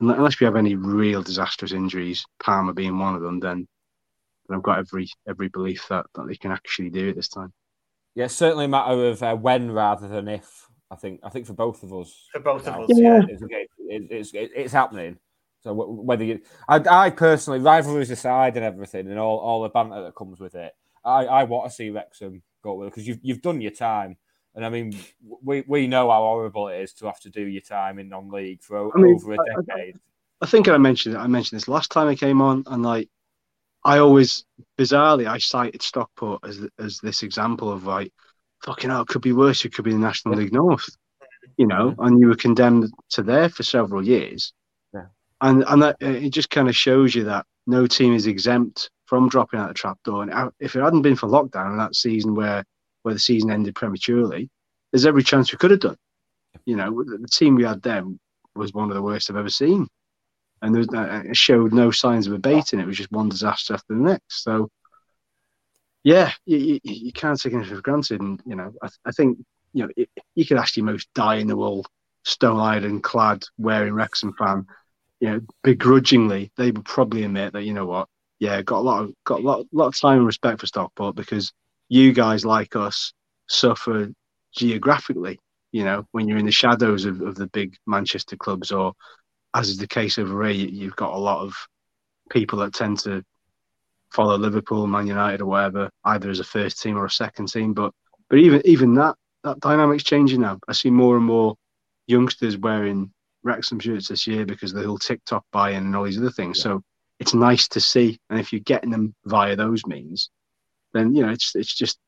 [0.00, 3.68] unless we have any real disastrous injuries, Palmer being one of them, then.
[4.48, 7.52] Then I've got every every belief that, that they can actually do it this time.
[8.14, 10.66] Yeah, it's certainly a matter of uh, when rather than if.
[10.88, 11.20] I think.
[11.24, 12.28] I think for both of us.
[12.32, 13.22] For both of us, yeah.
[13.28, 15.18] It's, okay, it- it's, it's happening.
[15.62, 20.04] So whether you, I, I personally, rivalries aside and everything, and all, all the banter
[20.04, 20.72] that comes with it,
[21.04, 24.16] I, I want to see Wrexham go with because you've you've done your time,
[24.54, 24.96] and I mean,
[25.42, 28.62] we we know how horrible it is to have to do your time in non-league
[28.62, 29.96] for o- I mean, over a decade.
[30.40, 31.16] I think I mentioned.
[31.18, 33.08] I mentioned this last time I came on, and like,
[33.86, 34.44] I always
[34.76, 38.12] bizarrely I cited Stockport as as this example of like,
[38.64, 39.64] fucking hell, it could be worse.
[39.64, 40.88] It could be the National League North,
[41.56, 44.52] you know, and you were condemned to there for several years,
[44.92, 45.06] Yeah.
[45.40, 48.90] and and that uh, it just kind of shows you that no team is exempt
[49.04, 50.22] from dropping out of the trapdoor.
[50.22, 52.64] And uh, if it hadn't been for lockdown and that season where
[53.02, 54.50] where the season ended prematurely,
[54.90, 55.96] there's every chance we could have done.
[56.64, 58.18] You know, the, the team we had then
[58.56, 59.86] was one of the worst I've ever seen
[60.62, 62.80] and there was, uh, it showed no signs of abating.
[62.80, 64.42] It was just one disaster after the next.
[64.42, 64.70] So,
[66.02, 68.20] yeah, you, you, you can't take anything for granted.
[68.20, 69.38] And you know, I, I think
[69.72, 71.84] you know it, you could ask your most die-in-the-wool,
[72.24, 74.66] stone-eyed and clad, wearing Wrexham fan,
[75.20, 79.02] you know, begrudgingly, they would probably admit that you know what, yeah, got a lot
[79.04, 81.52] of got a lot, lot of time and respect for Stockport because
[81.88, 83.12] you guys like us
[83.48, 84.10] suffer
[84.52, 85.38] geographically.
[85.72, 88.92] You know, when you're in the shadows of, of the big Manchester clubs or
[89.56, 91.54] as is the case over here, you- you've got a lot of
[92.30, 93.24] people that tend to
[94.12, 97.72] follow Liverpool, Man United, or whatever, either as a first team or a second team.
[97.72, 97.92] But
[98.28, 100.58] but even even that that dynamic's changing now.
[100.68, 101.56] I see more and more
[102.06, 106.18] youngsters wearing Wrexham shirts this year because of the whole TikTok buy-in and all these
[106.18, 106.60] other things.
[106.60, 106.82] So
[107.18, 108.18] it's nice to see.
[108.28, 110.30] And if you're getting them via those means,
[110.92, 111.98] then you know it's it's just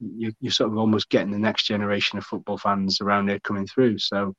[0.00, 3.66] you, you're sort of almost getting the next generation of football fans around here coming
[3.66, 3.98] through.
[3.98, 4.34] So,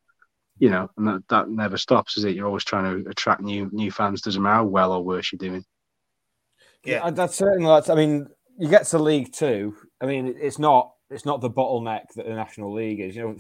[0.59, 2.35] you know, and that, that never stops, is it?
[2.35, 4.21] You're always trying to attract new new fans.
[4.21, 5.65] Doesn't matter how well or worse you're doing.
[6.83, 7.09] Yeah.
[7.09, 7.67] That's certainly.
[7.67, 9.75] That's, I mean, you get to League Two.
[10.01, 13.15] I mean, it's not it's not the bottleneck that the National League is.
[13.15, 13.37] You know,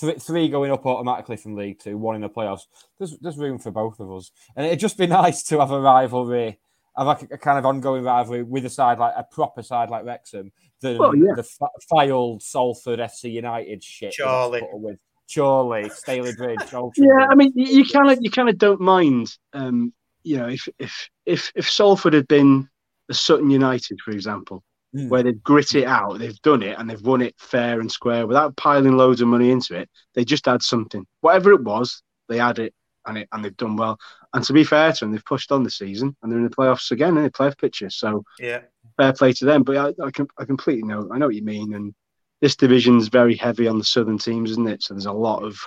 [0.00, 2.62] th- three going up automatically from League Two, one in the playoffs.
[2.98, 5.80] There's there's room for both of us, and it'd just be nice to have a
[5.80, 6.58] rivalry,
[6.96, 9.90] have like a, a kind of ongoing rivalry with a side like a proper side
[9.90, 11.32] like Wrexham than Well, yeah.
[11.34, 14.14] the f- filed Salford FC United shit.
[14.18, 14.62] we have to Charlie.
[14.72, 14.98] With.
[15.32, 17.32] Chorley, Stalybridge, Old Yeah, Trafford.
[17.32, 20.68] I mean, you- you kind of you kind of don't mind, um, you know, if
[20.78, 22.68] if if if Salford had been
[23.08, 24.62] a Sutton United, for example,
[24.94, 25.08] Mm.
[25.08, 28.26] where they've grit it out, they've done it, and they've won it fair and square
[28.26, 29.88] without piling loads of money into it.
[30.14, 32.74] They just add something, whatever it was, they add it,
[33.06, 33.98] and it and they've done well.
[34.34, 36.50] And to be fair to them, they've pushed on the season, and they're in the
[36.54, 37.88] playoffs again in the playoff picture.
[37.88, 38.62] So Yeah.
[38.96, 39.62] fair play to them.
[39.62, 41.72] But I, I, com- I completely know, I know what you mean.
[41.74, 41.94] And
[42.40, 44.82] this division's very heavy on the southern teams, isn't it?
[44.82, 45.58] So there's a lot of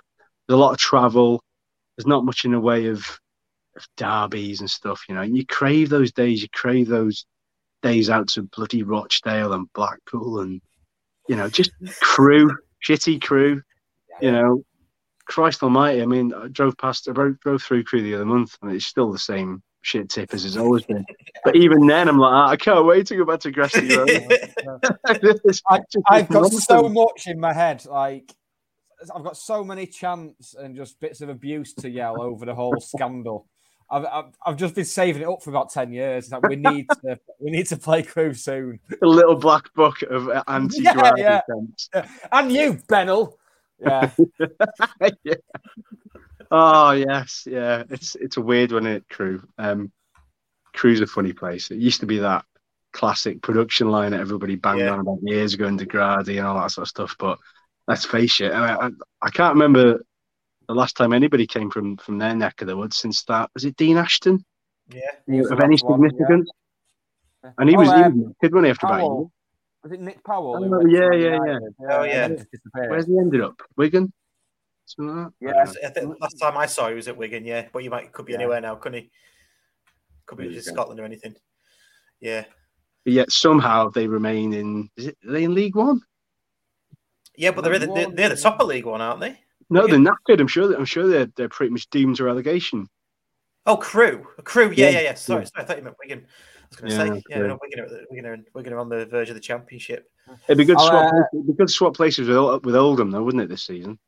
[0.47, 1.41] there's a lot of travel.
[1.95, 2.99] There's not much in the way of,
[3.75, 5.21] of derbies and stuff, you know.
[5.21, 6.41] And you crave those days.
[6.41, 7.25] You crave those
[7.81, 10.61] days out to bloody Rochdale and Blackpool and
[11.27, 11.71] you know just
[12.01, 12.55] Crewe,
[12.87, 13.61] shitty Crewe.
[14.21, 14.63] You know,
[15.27, 16.01] Christ Almighty.
[16.01, 18.85] I mean, I drove past, I drove, drove through Crewe the other month, and it's
[18.85, 21.05] still the same shit tip as it's always been.
[21.43, 24.89] But even then, I'm like, "Ah, I can't wait to go back to Gresty Road.
[25.05, 25.61] I, just
[26.09, 26.65] I've got nonsense.
[26.65, 27.85] so much in my head.
[27.85, 28.33] Like,
[29.13, 32.79] I've got so many chants and just bits of abuse to yell over the whole
[32.79, 33.47] scandal.
[33.91, 36.25] I've, I've, I've just been saving it up for about ten years.
[36.25, 38.79] It's Like we need to we need to play Crewe soon.
[39.01, 41.89] a little black book of uh, anti-gravity Yeah, sense.
[42.31, 43.37] And you, Bennell.
[43.79, 44.11] Yeah,
[45.23, 45.33] yeah.
[46.51, 47.83] Oh yes, yeah.
[47.89, 49.43] It's it's a weird one, it Crewe.
[49.57, 49.91] Um,
[50.73, 51.71] Crewe's a funny place.
[51.71, 52.45] It used to be that
[52.91, 54.91] classic production line that everybody banged Yeah.
[54.91, 57.15] on about years ago in Degrady and all that sort of stuff.
[57.17, 57.39] But
[57.87, 58.89] let's face it, I, I,
[59.21, 60.03] I can't remember
[60.67, 63.49] the last time anybody came from from their neck of the woods since that.
[63.53, 64.43] Was it Dean Ashton
[64.89, 65.01] Yeah.
[65.27, 66.09] He of any last one, yeah.
[66.09, 66.49] significance?
[67.57, 69.09] And he Oh, was he um, was good when he after about a year.
[69.09, 69.31] Powell.
[69.83, 70.55] Was it Nick Powell?
[70.55, 71.59] Oh, who Oh, went to yeah, yeah,
[71.91, 72.27] Oh, yeah.
[72.27, 72.89] then just disappeared.
[72.89, 73.61] Where's he ended up?
[73.75, 74.13] Wigan?
[74.97, 75.27] Like?
[75.41, 75.65] Yeah.
[75.85, 77.67] I think last time I saw he was at Wigan, yeah.
[77.73, 78.39] But you might could be Yeah.
[78.39, 79.11] anywhere now, couldn't he?
[80.25, 80.69] Could be There just.
[80.69, 81.35] Scotland or anything.
[82.19, 82.45] Yeah.
[83.03, 84.89] But yet somehow they remain in.
[84.95, 85.17] Is it?
[85.27, 86.01] Are they in League One?
[87.35, 89.39] Yeah, but they're, they're, they're the top of League One, aren't they?
[89.69, 90.39] No, they're knackered.
[90.39, 90.73] I'm sure.
[90.73, 92.87] I'm sure they're they're pretty much doomed to relegation.
[93.65, 94.27] Oh, Crewe.
[94.43, 94.89] Crewe, yeah, Yeah.
[94.91, 95.13] yeah, yeah.
[95.15, 95.45] Sorry, Yeah.
[95.47, 96.27] sorry, I thought you meant Wigan.
[96.81, 97.47] I was going to Yeah, say, yeah, Crewe.
[97.47, 100.09] no, Wigan, are, Wigan, are, Wigan are on the verge of the championship.
[100.47, 100.77] It'd be good.
[100.77, 103.43] To swap, uh, places- it'd be good to swap places with with Oldham, though, wouldn't
[103.43, 103.49] it?
[103.49, 103.99] This season.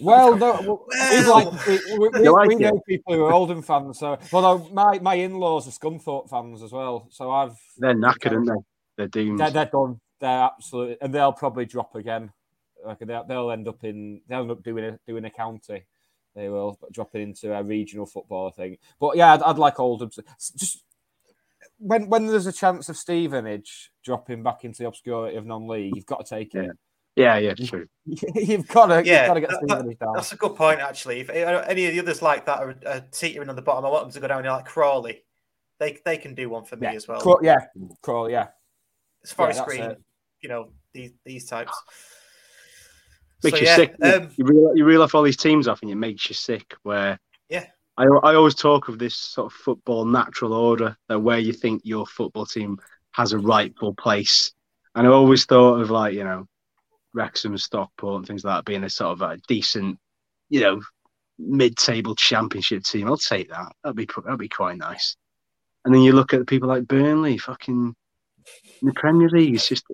[0.00, 3.32] Well, no, we- we Well- like we, we, we, like we know people who are
[3.32, 3.98] Oldham fans.
[3.98, 7.06] So, well, no, my my in-laws are Scunthorpe fans as well.
[7.10, 8.64] So I've They're knackered, aren't they?
[8.96, 9.38] They're doomed.
[9.40, 10.00] they're, they're done.
[10.20, 12.32] They're absolutely, and they'll probably drop again.
[12.84, 15.84] Like they'll, they'll end up in they'll end up doing a doing a county.
[16.34, 18.78] They will dropping into a regional football thing.
[18.98, 20.10] But yeah, I'd, I'd like Oldham.
[20.10, 20.24] To,
[20.56, 20.82] just
[21.86, 26.06] when when there's a chance of Stevenage dropping back into the obscurity of non-league, you've
[26.06, 26.70] got to take it.
[27.16, 27.86] yeah, yeah, true.
[28.06, 30.12] you've got to Yeah, you've got to get that- Stevenage down.
[30.14, 31.20] That's a good point, actually.
[31.20, 34.04] If any of the others like that are, are teetering on the bottom, I want
[34.04, 35.22] them to go down there like Crawley.
[35.80, 37.20] They they can do one for me Yeah, as well.
[37.20, 37.58] Craw- yeah,
[38.02, 38.48] Crawl, yeah.
[39.24, 39.96] As far yeah, that's Green,
[40.40, 41.72] you know, these these types.
[43.42, 43.94] Makes So, you yeah, sick.
[44.02, 46.74] um, you reel you reel off all these teams off, and it makes you sick.
[46.82, 47.16] Where Yeah.
[47.96, 51.82] I I always talk of this sort of football natural order that where you think
[51.84, 52.78] your football team
[53.12, 54.52] has a rightful place,
[54.94, 56.46] and I always thought of like you know
[57.14, 59.98] Wrexham, Stockport, and things like that being a sort of a decent,
[60.50, 60.82] you know,
[61.38, 63.06] mid-table championship team.
[63.06, 63.72] I'll take that.
[63.82, 65.16] That'd be that'd be quite nice.
[65.84, 67.94] And then you look at people like Burnley, fucking
[68.82, 69.54] in the Premier League.
[69.54, 69.84] It's just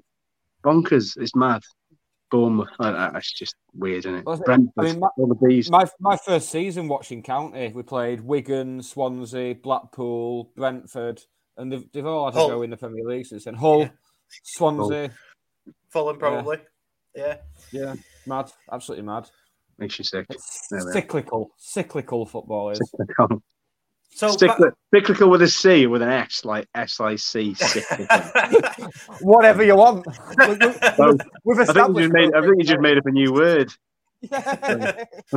[0.64, 1.16] bonkers.
[1.16, 1.62] It's mad.
[2.31, 4.24] Bournemouth, I- I- it's just weird, isn't it?
[4.24, 5.70] Well, I mean, my- all the bees.
[5.70, 11.22] My my first season watching county, we played Wigan, Swansea, Blackpool, Brentford,
[11.57, 13.55] and they've, they've all had to go in the Premier League since then.
[13.55, 13.89] Hull,
[14.45, 15.11] Swansea,
[15.89, 16.59] Fulham probably.
[17.14, 17.39] Yeah.
[17.72, 17.95] yeah,
[18.26, 19.28] mad, absolutely mad.
[19.78, 20.26] Makes you sick.
[20.31, 20.93] It's There we are.
[20.93, 22.78] cyclical, cyclical football is.
[22.97, 23.43] Cyclical.
[24.12, 27.54] So Cycli- cyclical with a C with an S, like S I C.
[27.54, 28.06] cyclical.
[29.20, 30.06] Whatever you want.
[30.36, 32.34] We- we- Well, We've I think you established just made.
[32.34, 33.70] I think you just made up a new word.
[34.20, 35.04] Yeah.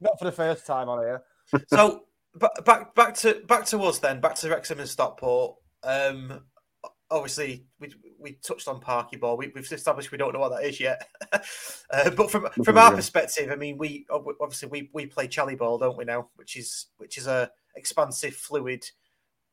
[0.00, 1.22] Not for the first time on here.
[1.68, 2.02] so
[2.34, 5.56] ba- back back to back to us then, back to Wrexham and Stockport.
[5.84, 6.40] Um,
[7.10, 9.36] obviously, we we touched on Parky Ball.
[9.36, 11.06] We, we've established we don't know what that is yet.
[11.32, 12.96] uh, but from from our Yeah.
[12.96, 16.28] perspective, I mean, we obviously we we play Chally Ball, don't we now?
[16.36, 18.84] Which is which is a expansive, fluid,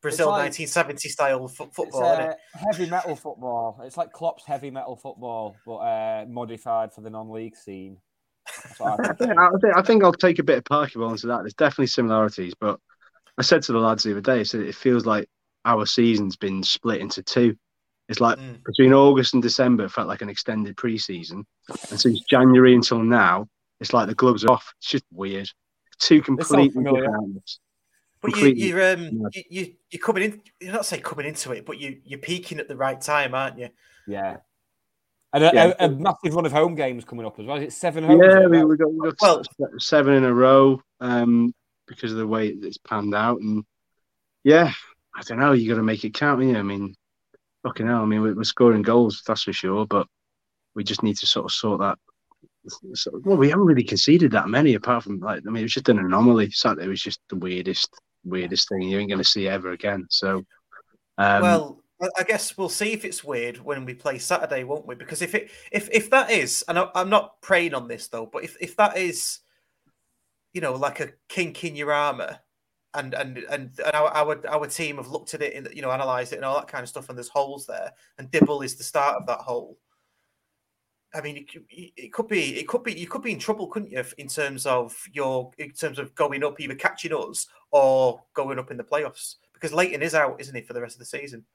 [0.01, 2.37] Brazil like- 1970 style fo- It's football, isn't uh, it?
[2.71, 3.79] heavy metal football.
[3.83, 7.97] It's like Klopp's heavy metal football, but uh, modified for the non-league scene.
[8.81, 9.17] I I think.
[9.19, 11.41] think, I, think, I think I'll take a bit of Parkyball into that.
[11.41, 12.79] There's definitely similarities, but
[13.37, 15.29] I said to the lads the other day, I said it feels like
[15.65, 17.55] our season's been split into two.
[18.09, 18.61] It's like Mm.
[18.65, 21.45] between August and December, it felt like an extended pre-season,
[21.91, 23.47] and since January until now,
[23.79, 24.73] it's like the gloves are off.
[24.79, 25.47] It's just weird.
[25.99, 27.01] Two completely familiar.
[27.03, 27.51] different
[28.23, 28.39] outlets.
[28.39, 29.35] But you, completely you're um, mad.
[29.35, 30.41] you, you you're coming in.
[30.59, 33.57] You're not saying coming into it, but you you're peaking at the right time, aren't
[33.59, 33.69] you?
[34.07, 34.37] Yeah.
[35.33, 35.73] And a, Yeah.
[35.79, 37.57] a, a massive run of home games coming up as well.
[37.57, 38.21] Is it seven home?
[38.21, 39.43] Yeah, we, we got, we got Well-
[39.77, 41.53] seven in a row um,
[41.87, 43.63] because of the way it's panned out, and
[44.43, 44.73] yeah,
[45.15, 45.53] I don't know.
[45.53, 46.43] You got to make it count.
[46.43, 46.95] Yeah, I mean,
[47.63, 48.01] fucking hell.
[48.01, 50.07] I mean, we're, we're scoring goals, that's for sure, but
[50.75, 51.97] we just need to sort of sort that.
[52.93, 55.73] So, well, we haven't really conceded that many, apart from like, I mean, it was
[55.73, 56.51] just an anomaly.
[56.51, 57.89] Saturday was just the weirdest,
[58.23, 60.07] weirdest thing you ain't going to see ever again.
[60.09, 60.43] So,
[61.17, 61.83] um, well,
[62.17, 64.95] I- guess we'll see if it's weird when we play Saturday, won't we?
[64.95, 68.25] Because if it if if that is, and I, I'm not praying on this though,
[68.25, 69.39] but if if that is,
[70.53, 72.39] you know, like a kink in your armor,
[72.93, 75.91] and and and, and our, our our team have looked at it and you know
[75.91, 78.75] analysed it and all that kind of stuff, and there's holes there, and Dibble is
[78.75, 79.77] the start of that hole.
[81.13, 84.03] I mean, it, could- be, it could be, you could be in trouble, couldn't you,
[84.17, 88.71] in terms of your, in terms of going up, either catching us or going up
[88.71, 91.45] in the playoffs, because Lainton is out, isn't he, for the rest of the season?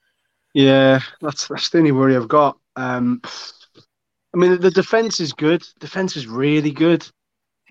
[0.54, 2.58] Yeah, that's that's the only worry I've got.
[2.76, 3.20] Um,
[4.34, 5.62] I mean, the defense is good.
[5.80, 7.06] Defense is really good.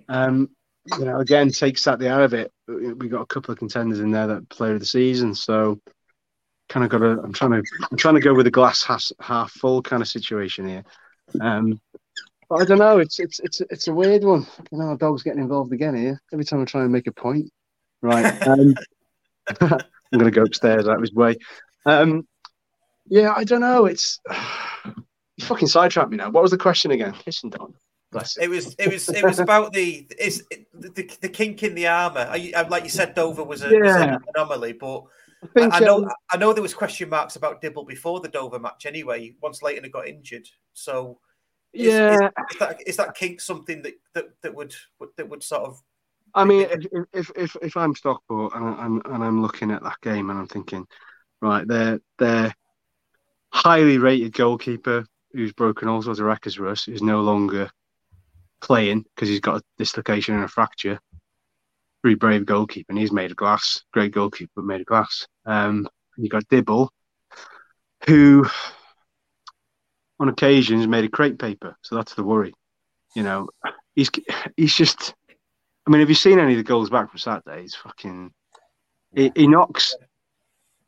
[0.09, 0.49] Um,
[0.97, 2.51] you know, again, take Saturday out of it.
[2.67, 5.33] We got a couple of contenders in there that player of the season.
[5.33, 5.79] So,
[6.69, 7.21] kind of got to.
[7.23, 7.63] I'm trying to.
[7.89, 10.83] I'm trying to go with a glass half, half full kind of situation here.
[11.41, 11.79] Um,
[12.49, 12.99] but I don't know.
[12.99, 14.45] It's it's it's it's a weird one.
[14.71, 16.21] You know, our dog's getting involved again here.
[16.31, 17.51] Every time I try and make a point,
[18.01, 18.35] right?
[18.47, 18.75] Um,
[19.61, 21.35] I'm going to go upstairs out of his way.
[21.85, 22.27] Um,
[23.07, 23.85] yeah, I don't know.
[23.85, 24.19] It's
[24.85, 26.29] you fucking sidetracked me now.
[26.29, 27.13] What was the question again?
[27.13, 27.73] Kissing Don.
[28.41, 31.87] It was, it was, it was about the is the, the, the kink in the
[31.87, 32.21] armor.
[32.21, 35.03] Uh, Like you said, Dover was, a, was an anomaly, but
[35.55, 38.19] I think, I, I know um, I know there was question marks about Dibble before
[38.19, 38.85] the Dover match.
[38.85, 41.19] Anyway, once Lainton had got injured, so
[41.73, 42.29] is, is- Yeah.
[42.51, 44.73] is, that is that kink something that, that that would
[45.17, 45.81] that would sort of
[46.33, 50.01] I mean, if if if, if I'm Stockport and I'm and I'm looking at that
[50.01, 50.85] game and I'm thinking,
[51.41, 52.53] right, their their
[53.51, 57.69] highly rated goalkeeper who's broken all sorts of records for us is no longer
[58.61, 60.99] playing because he's got a dislocation and a fracture.
[62.03, 63.83] Very brave goalkeeper, and he's made of glass.
[63.91, 65.27] Great goalkeeper, but made of glass.
[65.45, 65.87] Um,
[66.17, 66.91] you got Dibble,
[68.07, 68.45] who
[70.19, 72.53] on occasions made a crepe paper, so that's the worry.
[73.15, 73.49] You know,
[73.95, 74.09] he's
[74.57, 75.13] he's just.
[75.87, 77.61] I mean, have you seen any of the goals back from Saturday?
[77.61, 78.31] He's fucking.
[79.13, 79.95] He, he knocks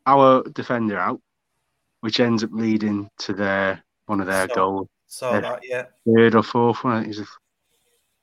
[0.06, 1.20] our defender out,
[2.00, 4.88] which ends up leading to their one of their Saw- goals.
[5.22, 5.40] Yeah.
[5.40, 5.60] that?
[5.62, 6.94] Yeah, Third or fourth one.
[6.96, 7.26] I think it's a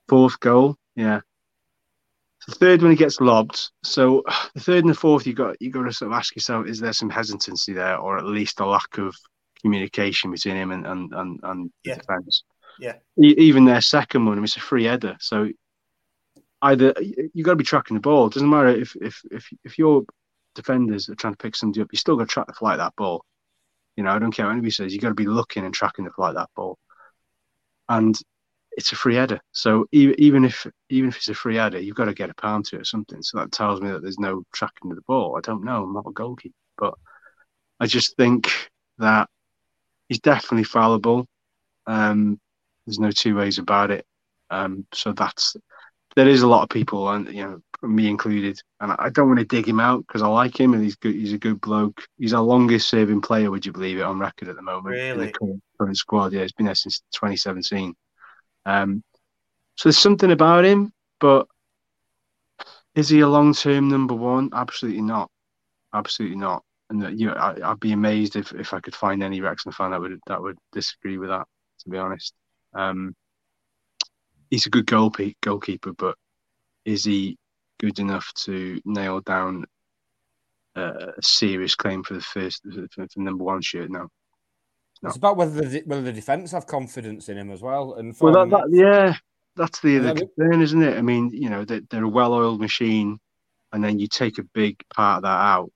[0.07, 0.75] fourth goal.
[0.95, 1.21] Yeah.
[2.47, 3.71] The third one he gets lobbed.
[3.83, 4.23] So
[4.53, 6.79] the third and the fourth, you got you got to sort of ask yourself: Is
[6.79, 9.15] there some hesitancy there, or at least a lack of
[9.61, 11.95] communication between him and and and, and Yeah.
[11.95, 12.43] the defence?
[12.79, 12.95] yeah.
[13.17, 15.15] Even their second one, I mean, it's a free header.
[15.19, 15.49] So
[16.61, 16.93] either
[17.33, 18.27] you got to be tracking the ball.
[18.27, 20.03] It doesn't matter if if if if your
[20.53, 22.95] defenders are trying to pick somebody up, you still got to track the flight that
[22.95, 23.25] ball.
[23.95, 24.93] You know, I don't care what anybody says.
[24.93, 26.77] You got to be looking and tracking the flight of that ball.
[27.87, 28.19] And
[28.77, 29.39] it's a free header.
[29.51, 32.35] So even even if even if it's a free header, you've got to get a
[32.35, 33.21] palm to it or something.
[33.21, 35.37] So that tells me that there's no tracking of the ball.
[35.37, 35.83] I don't know.
[35.83, 36.93] I'm not a goalkeeper, but
[37.79, 38.51] I just think
[38.97, 39.29] that
[40.07, 41.25] he's definitely fallible.
[41.87, 42.39] Um,
[42.85, 44.05] there's no two ways about it.
[44.49, 45.55] Um, so that's
[46.15, 48.59] there is a lot of people, and you know, me included.
[48.79, 51.13] And I don't want to dig him out because I like him and he's good.
[51.15, 52.05] He's a good bloke.
[52.17, 55.01] He's our longest serving player, would you believe it, on record at the moment in
[55.17, 55.27] Really?
[55.27, 56.33] the current, current squad.
[56.33, 57.93] Yeah, he's been there since 2017.
[58.65, 59.03] Um,
[59.75, 61.47] so there's something about him, but
[62.95, 64.49] is he a long-term number one?
[64.53, 65.29] Absolutely not.
[65.93, 66.63] Absolutely not.
[66.89, 69.71] And that, you know, I, I'd be amazed if, if I could find any Wrexham
[69.71, 71.47] fan that would that would disagree with that.
[71.79, 72.33] To be honest,
[72.73, 73.15] um,
[74.49, 76.15] he's a good goalkeeper, goalkeeper, but
[76.85, 77.37] is he
[77.79, 79.65] good enough to nail down
[80.75, 83.89] uh, a serious claim for the first for, the number one shirt?
[83.89, 84.07] No.
[85.01, 85.09] No.
[85.09, 87.95] It's about whether the, whether the defense have confidence in him as well.
[87.95, 89.15] And Well, that, that, yeah,
[89.55, 90.97] that's the, other Yeah, concern, isn't it?
[90.97, 93.19] I mean, you know, they're, they're a well-oiled machine,
[93.71, 95.71] and then you take a big part of that out,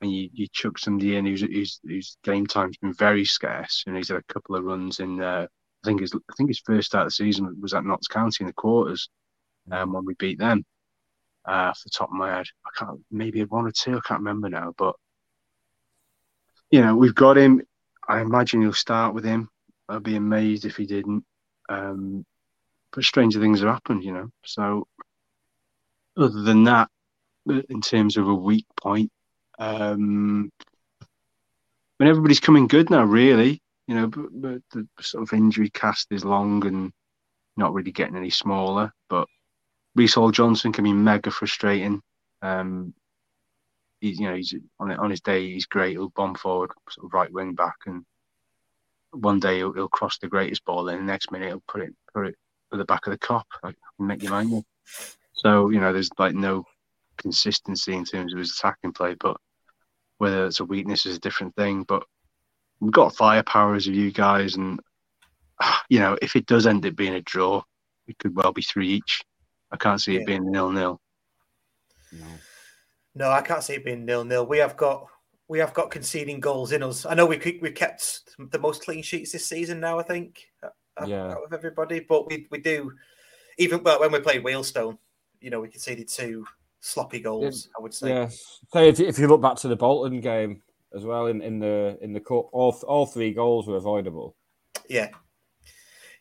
[0.00, 3.96] and you, you chuck somebody in who's, who's whose game time's been very scarce, and
[3.96, 5.20] he's had a couple of runs in.
[5.20, 5.46] Uh,
[5.84, 8.38] I think his I think his first start of the season was at Notts County
[8.40, 9.08] in the quarters,
[9.70, 10.64] um, when we beat them.
[11.46, 14.20] Uh, off the top of my head, I can't maybe one or two, I can't
[14.20, 14.94] remember now, but
[16.70, 17.62] you know, we've got him.
[18.08, 19.48] I imagine he'll start with him.
[19.88, 21.24] I'd be amazed if he didn't.
[21.68, 22.24] Um,
[22.92, 24.30] but stranger things have happened, you know.
[24.44, 24.86] So,
[26.16, 26.88] other than that,
[27.46, 29.10] in terms of a weak point,
[29.58, 30.50] um,
[31.96, 36.08] when everybody's coming good now, really, you know, but, but the sort of injury cast
[36.10, 36.92] is long and
[37.56, 38.92] not really getting any smaller.
[39.08, 39.28] But
[39.94, 42.02] Reece Hall Johnson can be mega frustrating.
[42.42, 42.94] Um,
[44.02, 45.92] he's, you know, he's on on his day, he's great.
[45.92, 48.04] He'll bomb forward, sort of right wing back, and
[49.12, 51.94] one day he'll, he'll cross the greatest ball, and the next minute he'll put it
[52.12, 52.34] put it
[52.72, 54.64] at the back of the Kop, like make your mind up.
[55.32, 56.64] So you know, there's like no
[57.16, 59.36] consistency in terms of his attacking play, but
[60.18, 61.84] whether it's a weakness is a different thing.
[61.84, 62.04] But
[62.80, 64.80] we've got firepower as you guys, and
[65.88, 67.62] you know, if it does end up being a draw,
[68.08, 69.22] it could well be three each.
[69.70, 71.00] I can't see it being nil nil.
[72.12, 72.26] No.
[73.14, 74.46] No, I can't see it being nil nil.
[74.46, 75.06] We have got
[75.48, 77.04] we have got conceding goals in us.
[77.04, 79.98] I know we we kept the most clean sheets this season now.
[79.98, 80.48] I think,
[81.06, 82.92] yeah, out of everybody, but we we do
[83.58, 84.98] even well when we played Wealdstone,
[85.40, 86.46] you know, we conceded two
[86.80, 87.68] sloppy goals.
[87.78, 88.08] I would say.
[88.08, 88.28] Yeah.
[88.72, 90.62] So if, if you look back to the Bolton game
[90.94, 94.36] as well in, in the in the cup, all all three goals were avoidable.
[94.88, 95.10] Yeah,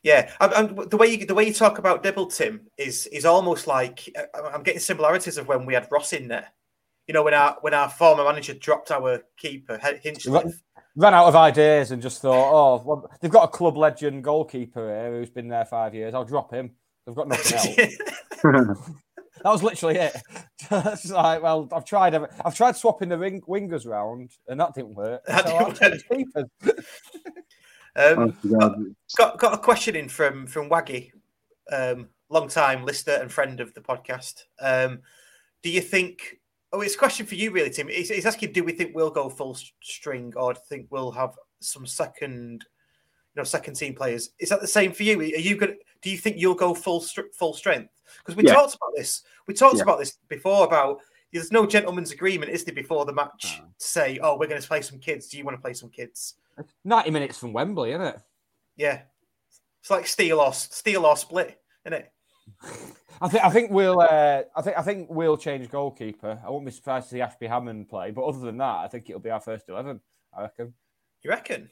[0.03, 3.67] yeah, and the way you the way you talk about Dibble, Tim, is is almost
[3.67, 6.51] like uh, I'm getting similarities of when we had Ross in there.
[7.11, 10.53] You know, when our when our former manager dropped our keeper Hinchliffe.
[10.95, 14.87] Ran out of ideas and just thought, oh, well, they've got a club legend goalkeeper
[14.87, 16.13] here who's been there five years.
[16.13, 16.71] I'll drop him.
[17.05, 17.67] They've got nothing else.
[19.43, 20.15] that was literally it.
[20.69, 22.15] Just like, well, I've tried.
[22.15, 25.21] I've tried swapping the ring, wingers round, and that didn't work.
[25.25, 26.49] That so didn't work.
[27.97, 28.77] Um, got,
[29.17, 31.11] got, got a question in from from Waggy,
[31.73, 34.43] um, long time listener and friend of the podcast.
[34.61, 35.01] Um,
[35.61, 36.37] do you think?
[36.73, 37.89] Oh, it's a question for you, really, Tim.
[37.89, 41.11] He's, he's asking, do we think we'll go full string, or do you think we'll
[41.11, 42.65] have some second,
[43.35, 44.31] you know, second team players?
[44.39, 45.19] Is that the same for you?
[45.19, 45.77] Are you going?
[46.01, 47.03] Do you think you'll go full
[47.37, 47.91] full strength?
[48.19, 48.53] Because we yeah.
[48.53, 49.23] talked about this.
[49.47, 49.83] We talked yeah.
[49.83, 50.99] about this before about
[51.33, 54.67] there's no gentleman's agreement, is there, before the match to say, oh, we're going to
[54.67, 55.27] play some kids.
[55.27, 56.35] Do you want to play some kids?
[56.83, 58.19] 90 minutes from Wembley, isn't it?
[58.75, 59.01] Yeah.
[59.79, 62.11] It's like steal or steal or split, isn't it?
[63.21, 66.39] I think I think we'll uh, I think I think we'll change goalkeeper.
[66.45, 69.09] I won't be surprised to see Ashby Hammond play, but other than that, I think
[69.09, 69.99] it'll be our first eleven.
[70.35, 70.73] I reckon.
[71.23, 71.69] You reckon?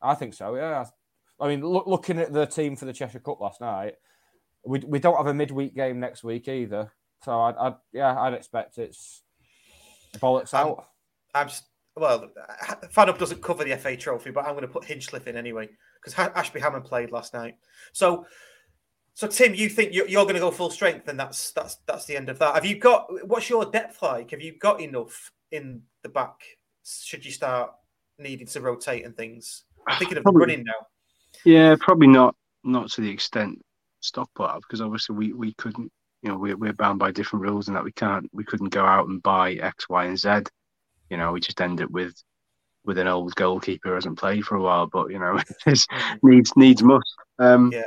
[0.00, 0.54] I think so.
[0.56, 0.84] Yeah.
[1.38, 3.94] I mean, look, looking at the team for the Cheshire Cup last night,
[4.64, 6.92] we we don't have a midweek game next week either.
[7.24, 9.22] So I'd, I'd yeah, I'd expect it's
[10.18, 10.88] bollocks I'm, out.
[11.34, 11.48] I'm
[11.96, 12.30] well,
[12.94, 15.68] FanUp doesn't cover the FA Trophy, but I'm going to put Hinchliffe in anyway
[16.02, 17.56] because Ashby Hammond played last night.
[17.92, 18.26] So,
[19.16, 22.04] so Tim, you think you're, you're going to go full strength, and that's that's that's
[22.04, 22.54] the end of that.
[22.54, 24.30] Have you got what's your depth like?
[24.32, 26.34] Have you got enough in the back?
[26.84, 27.72] Should you start
[28.18, 29.64] needing to rotate and things?
[29.88, 30.86] I'm thinking of probably, running now.
[31.44, 33.64] Yeah, probably not not to the extent
[34.00, 35.90] Stockport because obviously we we couldn't.
[36.22, 38.84] You know, we're, we're bound by different rules and that we can't we couldn't go
[38.84, 40.42] out and buy X, Y, and Z
[41.10, 42.14] you know, we just end up with
[42.84, 45.38] with an old goalkeeper who hasn't played for a while, but you know,
[46.22, 47.14] needs needs must.
[47.38, 47.84] Um, yeah.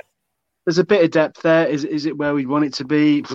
[0.69, 1.65] There's a bit of depth there.
[1.65, 3.25] Is is it where we'd want it to be?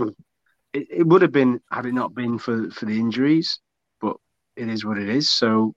[0.72, 3.58] It, it would have been had it not been for for the injuries,
[4.00, 4.18] but
[4.54, 5.30] it is what it is.
[5.30, 5.74] So,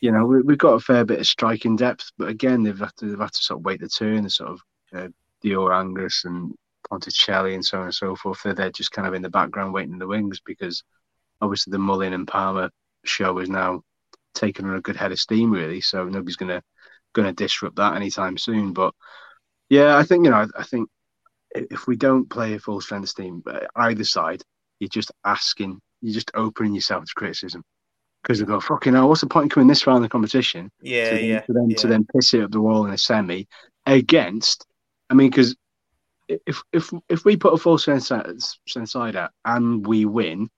[0.00, 2.90] you know, we, have got a fair bit of striking depth, but again, they've had
[2.96, 4.24] to they've had to sort of wait the turn.
[4.24, 4.60] The sort of
[4.96, 5.08] uh,
[5.44, 6.52] Dior Angus and
[6.90, 8.42] Ponticelli and so on and so forth.
[8.42, 10.82] They're, they're just kind of in the background waiting in the wings because
[11.40, 12.68] obviously the Mullin and Palmer
[13.04, 13.82] show is now
[14.34, 15.80] taken on a good head of steam, really.
[15.82, 16.64] So nobody's gonna
[17.12, 18.72] gonna disrupt that anytime soon.
[18.72, 18.92] But
[19.68, 20.88] yeah, I think you know, I, I think
[21.70, 24.42] if we don't play a full strength team, uh, either side,
[24.80, 27.62] you're just asking, you're just opening yourself to criticism.
[28.22, 30.70] Because they go, fucking hell, what's the point in coming this far in the competition?
[30.80, 31.40] Yeah, to, yeah.
[31.40, 31.76] To then, yeah.
[31.76, 33.46] to then piss it up the wall in a semi
[33.86, 34.66] against,
[35.10, 35.54] I mean, because
[36.28, 40.48] if if if we put a full strength side out and we win,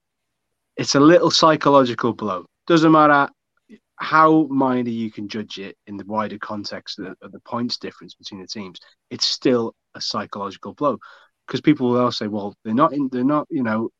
[0.76, 2.46] it's a little psychological blow.
[2.66, 3.28] Doesn't matter
[3.98, 7.78] how minor you can judge it in the wider context of the, of the points
[7.78, 8.78] difference between the teams.
[9.10, 10.98] It's still a psychological blow
[11.46, 13.90] because people will say, "Well, they're not in, they're not you know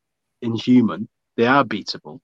[0.41, 1.09] inhuman.
[1.37, 2.19] They are beatable,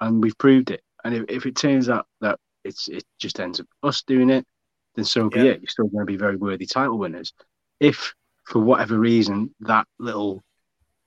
[0.00, 0.82] and we've proved it.
[1.04, 4.46] And if, if it turns out that it's it just ends up us doing it,
[4.94, 5.52] then so be yeah.
[5.52, 5.60] it.
[5.60, 7.32] You're still going to be very worthy title winners.
[7.80, 10.42] If for whatever reason that little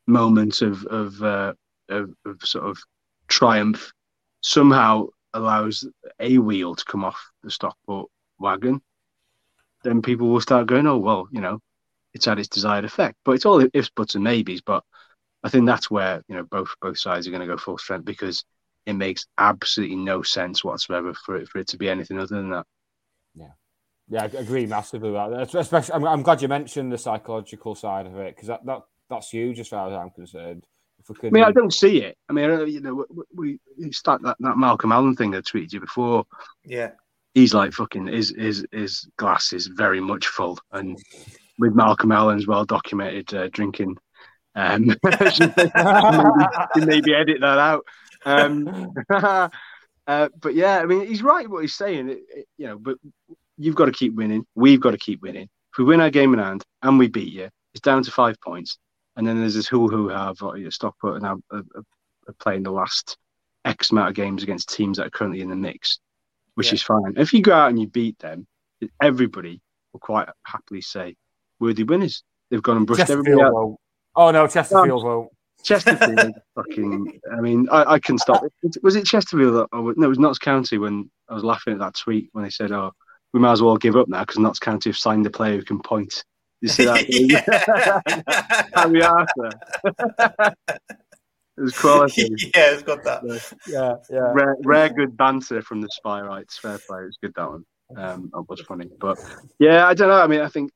[0.07, 1.53] moment of of uh,
[1.89, 2.77] of, of sort of
[3.27, 3.91] triumph
[4.41, 5.87] somehow allows
[6.19, 8.09] a wheel to come off the Stockport
[8.39, 8.81] wagon,
[9.83, 11.59] then people will start going, oh, well, you know,
[12.13, 13.17] it's had its desired effect.
[13.25, 14.61] But it's all ifs, buts, and maybes.
[14.61, 14.83] But
[15.43, 18.05] I think that's where, you know, both both sides are going to go full strength
[18.05, 18.45] because
[18.85, 22.51] it makes absolutely no sense whatsoever for it for it to be anything other than
[22.51, 22.67] that.
[23.33, 23.51] Yeah,
[24.09, 25.55] Yeah, I agree massively with that.
[25.55, 29.31] Especially, I'm, I'm glad you mentioned the psychological side of it because that, that that's
[29.31, 30.65] huge as far as I'm concerned.
[31.09, 32.17] If we could, I mean, I don't see it.
[32.29, 35.73] I mean, you know, we, we start that, that Malcolm Allen thing that I tweeted
[35.73, 36.25] you before.
[36.63, 36.91] Yeah.
[37.33, 40.97] He's like fucking his his his glass is very much full, and
[41.59, 43.97] with Malcolm Allen's well documented uh, drinking,
[44.55, 47.85] um, maybe, maybe edit that out.
[48.25, 49.49] Um, uh,
[50.39, 52.09] but yeah, I mean, he's right what he's saying.
[52.09, 52.97] It, it- you know, but
[53.57, 54.45] you've got to keep winning.
[54.55, 55.49] We've got to keep winning.
[55.73, 58.39] If we win our game in hand and we beat you, it's down to five
[58.39, 58.77] points.
[59.15, 60.37] And then there's this who who have
[60.69, 61.81] Stockport and have, uh, uh,
[62.27, 63.17] are playing the last
[63.63, 65.99] X amount of games against teams that are currently in the mix,
[66.55, 66.73] which Yeah.
[66.75, 67.13] is fine.
[67.17, 68.45] If you go out and you beat them,
[69.01, 69.61] everybody
[69.93, 71.15] will quite happily say
[71.59, 72.23] worthy winners.
[72.49, 73.53] They've gone and brushed Chesterfield everybody out.
[73.53, 73.79] won't.
[74.15, 75.29] Oh no, Chesterfield won't.
[75.63, 77.19] Chesterfield, fucking.
[77.35, 78.43] I mean, I, I can stop.
[78.83, 79.55] Was it Chesterfield?
[79.55, 82.43] Or, or- no, it was Notts County when I was laughing at that tweet when
[82.43, 82.91] they said, "Oh,
[83.33, 85.63] we might as well give up now because Notts County have signed a player who
[85.63, 86.23] can point."
[86.65, 88.65] You see that?
[88.73, 89.51] Harry Arthur.
[91.57, 92.21] it was quality.
[92.55, 93.21] yeah, it's got that.
[93.67, 94.31] Yeah, yeah.
[94.33, 96.57] Rare, rare good banter from the Spireites.
[96.59, 97.03] Fair play.
[97.03, 97.65] It was good that one.
[97.95, 98.89] Um, that was funny.
[98.99, 99.19] But
[99.59, 100.19] yeah, I don't know.
[100.19, 100.71] I mean, I think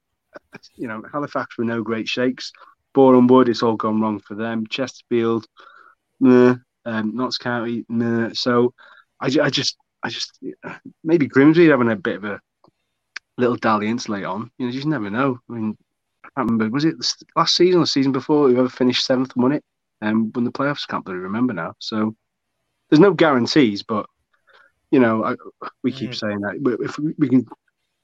[0.75, 2.51] you know Halifax were no great shakes.
[2.93, 4.67] Boreham Wood, it's all gone wrong for them.
[4.67, 5.47] Chesterfield,
[6.19, 6.57] nah.
[6.85, 8.29] Um, Notts County, nah.
[8.33, 8.75] So
[9.19, 10.37] I, I just, I just
[11.03, 12.39] maybe Grimsby having a bit of a
[13.39, 14.51] little dalliance late on.
[14.57, 15.39] You know, you just never know.
[15.49, 15.77] I mean,
[16.23, 16.73] I can't remember.
[16.73, 16.95] Was it
[17.35, 18.49] last season or the season before?
[18.49, 19.63] Whoever finished seventh won it
[20.01, 20.87] and won the playoffs.
[20.87, 21.73] Can't really remember now.
[21.79, 22.15] So
[22.89, 24.05] there's no guarantees, but
[24.91, 25.35] you know, I,
[25.83, 26.15] we keep mm.
[26.15, 26.61] saying that.
[26.61, 27.47] But if we, we can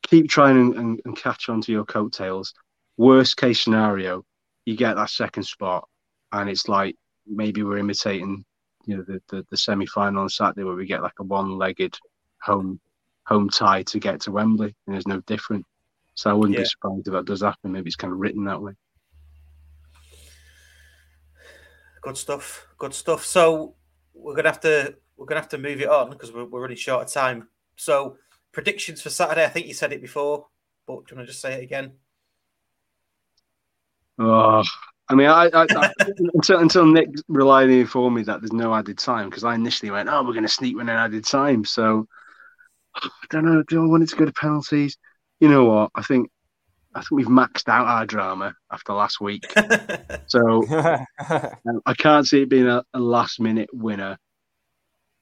[0.04, 2.54] keep trying and, and, and catch on to your coattails,
[2.98, 4.24] worst case scenario,
[4.66, 5.88] you get that second spot,
[6.32, 6.96] and it's like
[7.28, 8.46] maybe we're imitating,
[8.86, 11.58] you know, the the, the semi final on Saturday where we get like a one
[11.58, 11.98] legged
[12.42, 12.80] home
[13.28, 15.66] home tie to get to Wembley, and there's no different.
[16.16, 16.64] So I wouldn't Yeah.
[16.64, 17.72] be surprised if that does happen.
[17.72, 18.74] Maybe it's kind of written that way.
[22.02, 22.68] Good stuff.
[22.78, 23.26] Good stuff.
[23.26, 23.76] So
[24.14, 26.78] we're gonna have to we're gonna have to move it on because we're, we're running
[26.78, 27.48] short of time.
[27.76, 28.18] So
[28.52, 29.44] predictions for Saturday.
[29.44, 30.48] I think you said it before,
[30.88, 31.94] but do you want to just say it again?
[34.20, 34.64] Oh,
[35.10, 35.92] I mean, I, I, I
[36.34, 40.08] until until Nick reliably informed me that there's no added time because I initially went,
[40.10, 42.08] "Oh, we're going to sneak in an added time." So
[42.96, 43.64] I don't know.
[43.64, 44.98] Do I want it to go to penalties?
[45.40, 45.92] You know what?
[45.96, 46.30] I think
[46.96, 49.44] I think we've maxed out our drama after last week.
[50.28, 50.66] so
[51.30, 54.18] um, I can't see it being a, a last minute winner.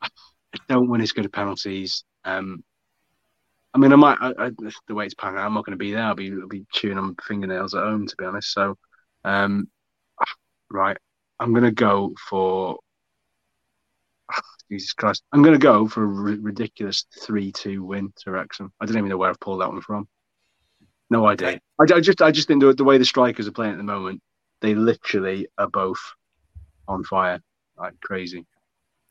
[0.01, 2.03] I don't want it to go to penalties.
[2.23, 2.63] Um,
[3.73, 4.17] I mean, I might.
[4.21, 4.51] I, I,
[4.87, 6.03] the way it's panning out, I'm not going to be there.
[6.03, 8.53] I'll be, I'll be chewing on fingernails at home, to be honest.
[8.53, 8.77] So,
[9.23, 9.67] um,
[10.69, 10.97] right,
[11.39, 12.77] I'm going to go for.
[14.73, 18.73] Jesus Christ, I'm going to go for a ridiculous three-two win to Wrexham.
[18.79, 20.07] I don't even know where I've pulled that one from.
[21.09, 21.59] No idea.
[21.79, 23.83] I, I just, I just think the, the way the strikers are playing at the
[23.83, 24.21] moment,
[24.61, 25.99] they literally are both
[26.87, 27.41] on fire,
[27.77, 28.45] like crazy.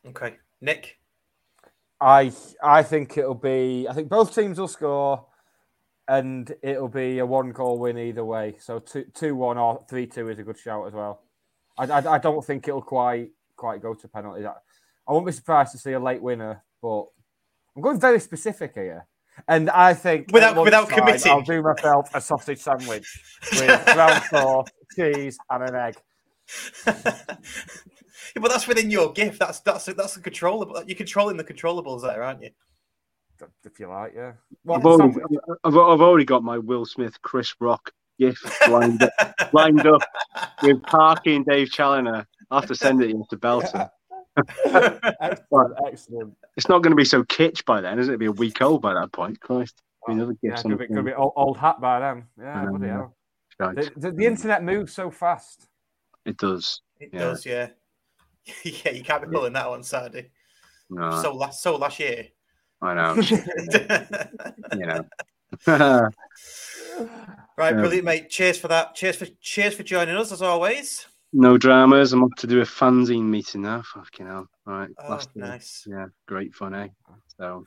[0.07, 0.99] Okay, Nick.
[2.01, 2.33] I
[2.63, 3.87] I think it'll be.
[3.89, 5.27] I think both teams will score,
[6.09, 8.57] and it'll be a one goal win either way.
[8.59, 11.23] So two two one or three two is a good shout as well.
[11.79, 14.47] I, I, I don't think it'll quite quite go to penalties.
[15.07, 17.07] I, I won't be surprised to see a late winner, but
[17.77, 19.07] I'm going very specific here.
[19.49, 21.33] And I think Without- without lunchtime, committing.
[21.33, 23.07] I'll do myself a sausage sandwich
[23.53, 25.97] with ground sauce, cheese, and an egg.
[26.87, 27.03] Yeah,
[28.41, 29.39] but that's within your gift.
[29.39, 30.83] That's that's that's the controllable.
[30.87, 32.51] You're controlling the controllables there, aren't you?
[33.65, 34.33] If you like, yeah.
[34.71, 35.19] I've already,
[35.65, 39.13] I've, I've already got my Will Smith, Chris Rock gift lined up,
[39.53, 40.03] lined up
[40.63, 42.27] with Parky and Dave Challinor.
[42.51, 43.87] I'll have to send it in to Belton.
[45.21, 46.37] excellent, excellent.
[46.57, 48.13] It's not going to be so kitsch by then, is it?
[48.13, 49.41] It'll be a week old by that point.
[49.41, 49.83] Christ.
[50.07, 50.63] Be another Yeah, gift.
[50.65, 52.25] could be, could be old, old hat by then.
[52.39, 53.15] Yeah, I bloody hell.
[53.59, 53.77] Right.
[53.77, 55.69] The, the, the internet moves so fast.
[56.25, 56.81] It does.
[56.99, 57.21] It Yeah.
[57.21, 57.69] does, yeah.
[58.65, 60.31] yeah, you can't be pulling that on Saturday.
[60.91, 62.27] No, So last so last year.
[62.81, 63.15] I know.
[64.75, 65.05] you know.
[67.57, 67.81] Right, Yeah.
[67.81, 68.31] brilliant, mate.
[68.31, 68.95] Cheers for that.
[68.95, 71.07] Cheers for cheers for joining us as always.
[71.33, 72.13] No dramas.
[72.13, 73.83] I'm off to do a fanzine meeting now.
[73.95, 74.47] Fucking hell.
[74.67, 74.91] All right.
[74.99, 75.85] Oh, last nice.
[75.87, 76.89] Yeah, great fun, eh?
[77.39, 77.65] So.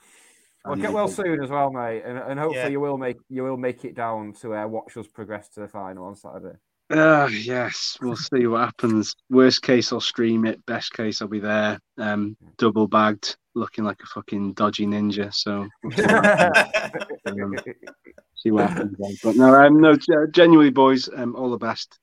[0.65, 2.67] Well, get well soon as well, mate, and, and hopefully Yeah.
[2.69, 5.67] you will make you will make it down to uh, watch us progress to the
[5.67, 6.57] final on Saturday.
[6.91, 9.15] Ah, yes, we'll see what happens.
[9.29, 10.63] Worst case, I'll stream it.
[10.65, 15.31] Best case, I'll be there, um, double bagged, looking like a fucking dodgy ninja.
[15.31, 17.05] So we'll see what happens.
[17.27, 17.55] Um,
[18.35, 18.95] see what happens.
[18.99, 19.15] then.
[19.23, 19.95] But no, um, no,
[20.31, 21.99] genuinely, boys, um, all the best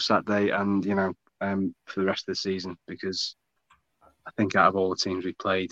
[0.00, 3.36] Saturday, and you know, um, for the rest of the season because
[4.26, 5.70] I think out of all the teams we played,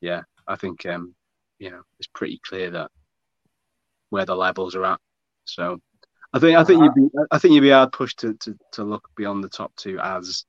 [0.00, 1.14] yeah, I think um,
[1.58, 2.90] you know it's pretty clear that
[4.10, 5.00] where the levels are at.
[5.44, 5.78] So
[6.32, 8.84] I think I think you'd be I think you'd be hard pushed to, to, to
[8.84, 10.44] look beyond the top two as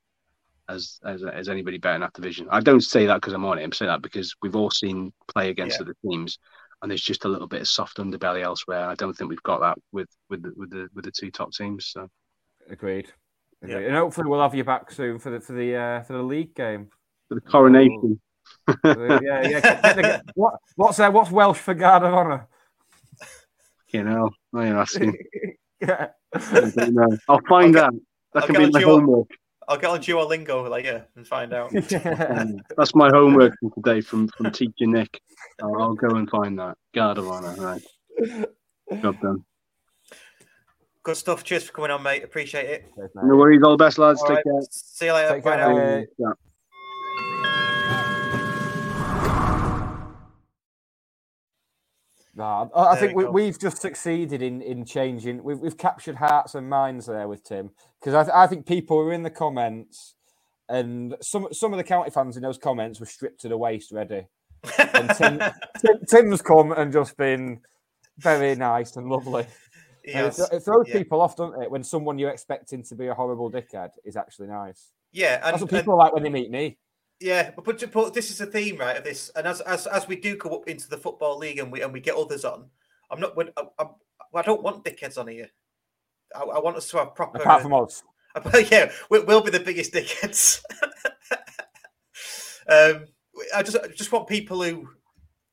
[0.68, 2.48] as as as anybody better in that division.
[2.52, 3.64] I don't say that because I'm on it.
[3.64, 5.86] I'm saying that because we've all seen play against Yeah.
[5.86, 6.38] other teams,
[6.82, 8.86] and there's just a little bit of soft underbelly elsewhere.
[8.86, 11.52] I don't think we've got that with with the with the with the two top
[11.54, 11.88] teams.
[11.88, 12.08] So
[12.70, 13.08] Agreed.
[13.62, 13.74] Agreed.
[13.74, 13.88] Yeah.
[13.88, 16.56] And hopefully we'll have you back soon for the for the uh, for the league
[16.56, 16.90] game.
[17.28, 18.20] for the coronation,
[18.86, 19.60] yeah, yeah.
[19.60, 22.48] Get- get what, what's uh, what's Welsh for guard of honour?
[23.90, 25.18] you know, I ain't asking.
[25.82, 26.08] Yeah.
[26.34, 27.18] I don't know.
[27.30, 27.94] I'll find I'll out.
[28.34, 29.28] That I'll can be on my Duo- homework.
[29.66, 31.72] I'll get on Duolingo later and find out.
[32.30, 35.22] Um, That's my homework for today from from teacher Nick.
[35.64, 37.56] I'll, I'll go and find that guard of honor.
[37.58, 39.46] Right, job done.
[41.04, 41.44] Good stuff.
[41.44, 42.24] Cheers for coming on, mate.
[42.24, 42.92] Appreciate it.
[43.16, 43.62] No worries.
[43.64, 44.22] All the best, lads.
[44.22, 44.62] All Take right, care.
[44.70, 45.36] See you later.
[45.36, 46.06] Take Bye care, now.
[46.18, 46.34] Yeah.
[52.36, 53.32] No, I, I think we we, go.
[53.32, 55.44] we've just succeeded in in changing.
[55.44, 58.98] We've we've captured hearts and minds there with Tim because I, th- I think people
[58.98, 60.16] were in the comments,
[60.70, 63.92] and some some of the county fans in those comments were stripped to the waist
[63.92, 64.28] ready.
[64.78, 65.40] And Tim,
[65.82, 67.60] Tim, Tim's come and just been
[68.18, 69.46] very nice and lovely.
[70.06, 70.98] And it, it throws Yeah.
[70.98, 71.70] people off, doesn't it?
[71.72, 74.92] When someone you're expecting to be a horrible dickhead is actually nice.
[75.12, 76.78] Yeah, and, That's what and- people like when they meet me.
[77.20, 78.96] Yeah, but, but, but this is the theme, right?
[78.96, 81.70] Of this, and as as as we do go up into the football league and
[81.70, 82.70] we and we get others on,
[83.12, 83.36] I'm not.
[83.36, 83.90] when- I, I'm,
[84.34, 85.50] I don't want dickheads on here.
[86.34, 87.40] I, I want us to have proper.
[87.40, 88.04] Apart from us.
[88.72, 90.62] yeah, we, we'll be the biggest dickheads.
[92.70, 93.06] um,
[93.56, 94.88] I just I just want people who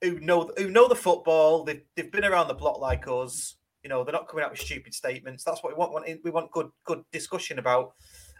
[0.02, 1.64] who know who know the football.
[1.64, 3.56] They've, they've been around the block like us.
[3.86, 5.44] You know, they're not coming out with stupid statements.
[5.44, 6.04] That's what we want.
[6.24, 7.92] we want good good discussion about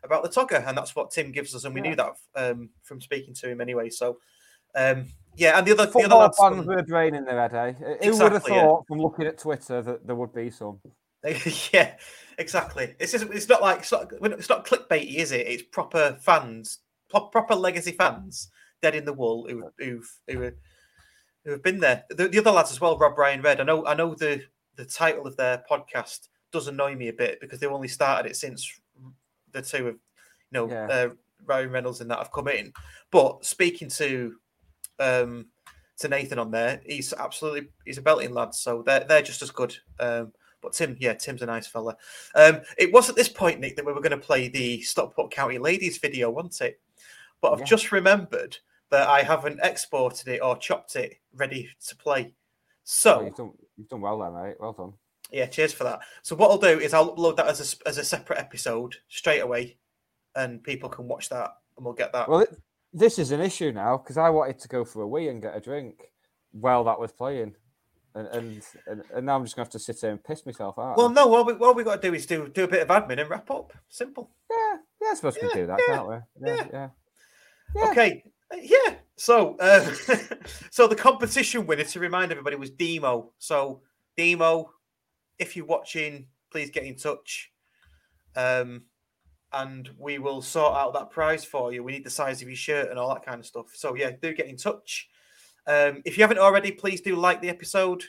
[0.02, 3.00] about the Tugger, and that's what Tim gives us, and we knew that um, from
[3.00, 3.88] speaking to him anyway.
[3.88, 4.18] So,
[4.74, 7.24] um, yeah, and the other the other Football lads fans from- with a brain in
[7.24, 7.72] their head, eh?
[7.74, 8.62] Who would have Exactly, yeah.
[8.62, 10.80] thought from looking at Twitter that there would be some?
[11.72, 11.94] yeah,
[12.38, 12.96] exactly.
[12.98, 15.46] It's just, it's not like it's not, it's not clickbaity, is it?
[15.46, 18.50] It's proper fans, pro- proper legacy fans,
[18.82, 20.50] dead in the wool who who've who,
[21.44, 22.02] who have been there.
[22.10, 23.60] The, the other lads as well, Rob Ryan Red.
[23.60, 24.42] I know I know the
[24.76, 28.36] the title of their podcast does annoy me a bit because they've only started it
[28.36, 28.80] since
[29.52, 29.98] the two of you
[30.52, 30.86] know Yeah.
[30.86, 31.08] uh,
[31.44, 32.72] Ryan Reynolds and that have come in.
[33.10, 34.36] But speaking to
[34.98, 35.46] um
[35.98, 39.50] to Nathan on there, he's absolutely he's a belting lad, so they're they're just as
[39.50, 39.76] good.
[39.98, 41.96] Um, but Tim, yeah, Tim's a nice fella.
[42.34, 45.30] Um, it was at this point, Nick, that we were going to play the Stockport
[45.30, 46.80] County Ladies video, wasn't it?
[47.40, 47.66] But I've Yeah.
[47.66, 48.56] just remembered
[48.90, 52.34] that I haven't exported it or chopped it ready to play.
[52.84, 54.56] So you've, done, well there, mate.
[54.58, 54.92] Well done.
[55.32, 56.00] yeah, cheers for that.
[56.22, 59.40] So what I'll do is I'll upload that as a as a separate episode straight
[59.40, 59.76] away,
[60.34, 62.28] and people can watch that, and we'll get that.
[62.28, 62.56] Well, it,
[62.92, 65.56] this is an issue now because I wanted to go for a wee and get
[65.56, 66.02] a drink
[66.52, 67.54] while that was playing,
[68.14, 70.78] and and, and, and now I'm just gonna have to sit there and piss myself
[70.78, 70.96] out.
[70.96, 72.88] well, no, all we, all we got to do is do do a bit of
[72.88, 73.72] admin and wrap up.
[73.88, 74.30] Simple.
[74.50, 76.14] yeah, yeah, I suppose we can do that, yeah, can't we?
[76.48, 76.88] Yeah, yeah.
[77.74, 77.90] Yeah.
[77.90, 78.24] Okay.
[78.52, 78.94] Uh, Yeah.
[79.16, 79.80] So, uh,
[80.70, 83.32] so the competition winner, to remind everybody, was Demo.
[83.38, 83.80] So,
[84.16, 84.70] Demo,
[85.38, 87.50] if you're watching, please get in touch,
[88.36, 88.82] um,
[89.52, 91.82] and we will sort out that prize for you.
[91.82, 93.68] We need the size of your shirt and all that kind of stuff.
[93.74, 95.08] So, yeah, do get in touch.
[95.66, 98.04] Um, if you haven't already, please do like the episode.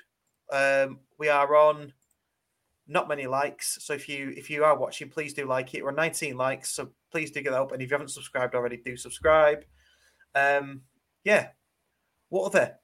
[0.51, 1.93] Um, we are on
[2.85, 5.83] not many likes, so if you if you are watching, please do like it.
[5.83, 7.71] We're on 19 likes, so please do get that up.
[7.71, 9.63] And if you haven't subscribed already, do subscribe.
[10.35, 10.81] Um,
[11.23, 11.49] yeah.
[12.29, 12.75] What other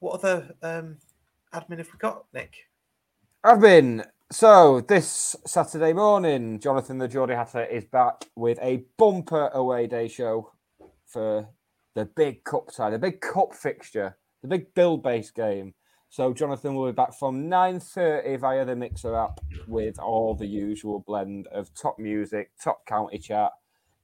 [0.00, 0.96] what other um
[1.54, 2.54] admin have we got, Nick?
[3.44, 3.60] I've
[4.32, 6.60] so this Saturday morning.
[6.60, 10.52] Jonathan the Geordie Hatter is back with a bumper away day show
[11.06, 11.48] for
[11.94, 15.74] the big cup side, the big cup fixture, the big build based game.
[16.08, 21.04] So Jonathan will be back from 9.30 via the Mixlr app with all the usual
[21.06, 23.52] blend of top music, top county chat,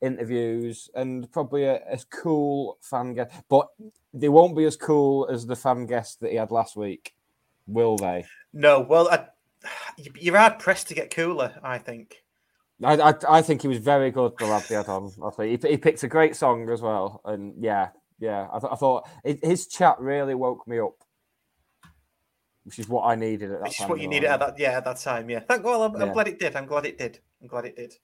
[0.01, 3.33] interviews, and probably a, a cool fan guest.
[3.49, 3.69] But
[4.13, 7.15] they won't be as cool as the fan guest that he had last week,
[7.67, 8.25] will they?
[8.53, 9.27] No, well I,
[9.97, 12.23] you- you're hard pressed to get cooler, I think.
[12.85, 15.11] I, I, I think he was very good, the lad they had on.
[15.39, 17.23] He, he picked a great song as well.
[17.25, 20.93] And yeah, yeah, I, th- I thought it, his chat really woke me up,
[22.65, 23.89] which is what I needed at that Which is time.
[23.89, 25.41] what you needed at that yeah, at that time, yeah.
[25.41, 26.55] Thank well, I'm, I'm glad it did.
[26.55, 27.19] I'm glad it did.
[27.41, 27.95] I'm glad it did.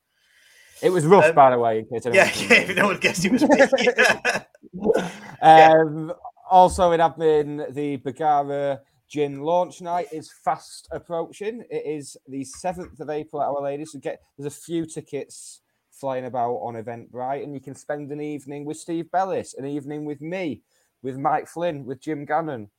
[0.83, 1.79] It was rough, Um, by the way.
[1.79, 3.59] In case Yeah, yeah, if no one guessed it was me.
[5.43, 6.13] Um,
[6.51, 11.65] Also in admin, the Bergara Gin launch night is fast approaching.
[11.71, 13.85] It is the seventh of April at Our Lady.
[13.85, 15.61] So get there's a few tickets
[15.91, 20.05] flying about on Eventbrite, and you can spend an evening with Steve Bellis, an evening
[20.05, 20.63] with me,
[21.03, 22.71] with Mike Flynn, with Jim Gannon,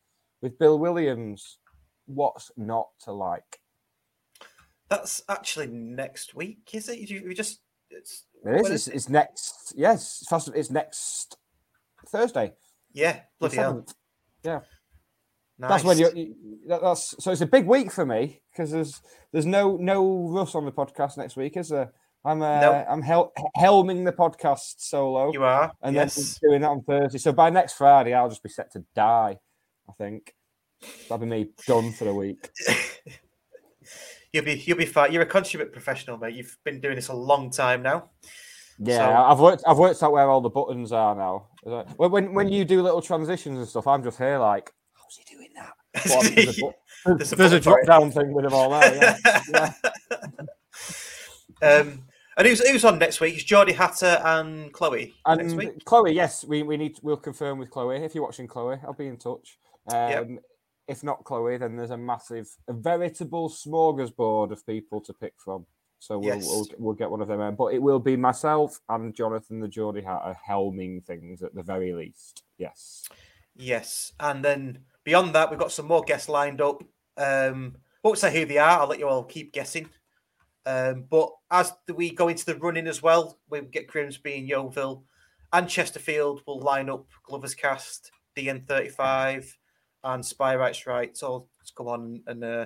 [0.41, 1.57] with Bill Williams.
[2.05, 3.59] What's not to like?
[4.89, 6.99] That's actually next week, is it?
[7.09, 7.61] You, you just
[7.97, 8.69] it's It is.
[8.69, 9.73] It's, it's next.
[9.75, 11.37] Yes, it's fast- it's next
[12.07, 12.53] Thursday.
[12.93, 13.85] yeah, bloody hell.
[14.43, 14.59] Yeah.
[15.59, 15.69] Nice.
[15.69, 16.15] That's when you're.
[16.15, 16.35] you-
[16.67, 17.31] that- That's so.
[17.31, 19.01] It's a big week for me because there's
[19.31, 21.93] there's no no Russ on the podcast next week, is there?
[22.25, 22.85] I'm uh, No.
[22.89, 25.31] I'm hel- helming the podcast solo.
[25.31, 26.15] You are, and yes.
[26.41, 27.17] then doing that on Thursday.
[27.19, 29.37] So by next Friday, I'll just be set to die.
[29.89, 30.33] I think
[31.03, 32.49] that'll be me done for the week.
[34.33, 35.11] You'll be you'll be fine.
[35.13, 36.33] You're a consummate professional, mate.
[36.33, 38.09] You've been doing this a long time now.
[38.79, 39.63] Yeah, So- I've worked.
[39.67, 41.47] I've worked out where all the buttons are now.
[41.97, 45.35] When when, when you do little transitions and stuff, I'm just here like, how's he
[45.35, 45.73] doing that?
[46.35, 46.73] There's a,
[47.15, 48.95] There's a there's a drop down thing with them all there.
[49.23, 49.39] Yeah.
[49.53, 49.73] yeah.
[51.61, 52.03] Um,
[52.35, 53.35] and who's who's on next week?
[53.35, 55.85] It's Geordie Hatter and Chloe next And week.
[55.85, 58.03] Chloe, yes, we, we need we'll confirm with Chloe.
[58.03, 59.57] If you're watching Chloe, I'll be in touch.
[59.89, 60.39] Um,
[60.87, 65.65] If not Chloe, then there's a massive, a veritable smorgasbord of people to pick from.
[65.99, 66.45] So we'll Yes.
[66.45, 67.55] we'll, we'll get one of them in.
[67.55, 71.93] But it will be myself and Jonathan the Geordie Hatter helming things at the very
[71.93, 72.43] least.
[72.57, 73.05] Yes.
[73.55, 76.83] Yes, and then beyond that, we've got some more guests lined up.
[77.17, 78.81] Um, won't say who they are.
[78.81, 79.89] I'll let you all keep guessing.
[80.65, 85.05] Um, but as we go into the running as well, we get Grimsby and Yeovil
[85.53, 89.53] and Chesterfield will line up Glover's Cast, DN35,
[90.03, 92.65] and Spireites Rights all to come on and uh,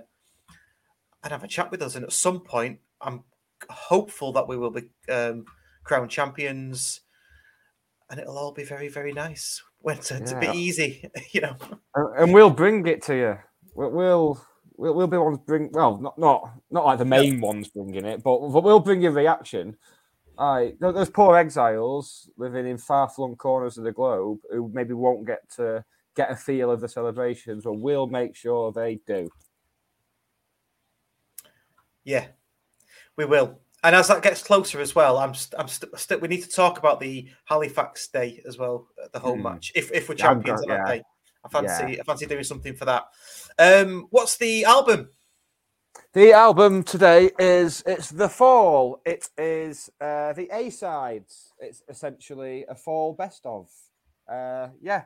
[1.24, 1.96] and have a chat with us.
[1.96, 3.24] And at some point, I'm
[3.70, 5.46] hopeful that we will be um,
[5.84, 7.02] crowned champions,
[8.10, 9.62] and it'll all be very, very nice.
[9.80, 11.56] When it's, it's a bit easy, you know.
[11.94, 13.38] And, we'll bring it to you.
[13.76, 15.70] We'll we'll we'll, be ones bring.
[15.72, 19.12] Well, not not not like the main ones bringing it, but, but we'll bring you
[19.12, 19.78] reaction.
[20.40, 25.50] Th- those poor exiles living in far-flung corners of the globe who maybe won't get
[25.56, 25.84] to
[26.18, 29.30] get a feel of the celebrations, but we'll make sure they do.
[32.04, 32.28] Yeah,
[33.16, 33.60] we will.
[33.84, 36.50] And as that gets closer as well, I'm st- I'm st- st- we need to
[36.50, 39.44] talk about the Halifax day as well, uh, the whole Hmm.
[39.44, 39.72] match.
[39.76, 40.96] If if we're champions go- on that yeah.
[40.98, 41.04] day,
[41.46, 42.02] I fancy Yeah.
[42.02, 43.06] I fancy doing something for that.
[43.60, 45.12] Um, what's the album?
[46.14, 49.02] The album today is it's the fall.
[49.06, 51.54] It is uh, the A sides.
[51.60, 53.70] It's essentially a fall best of.
[54.28, 55.06] Uh, yeah,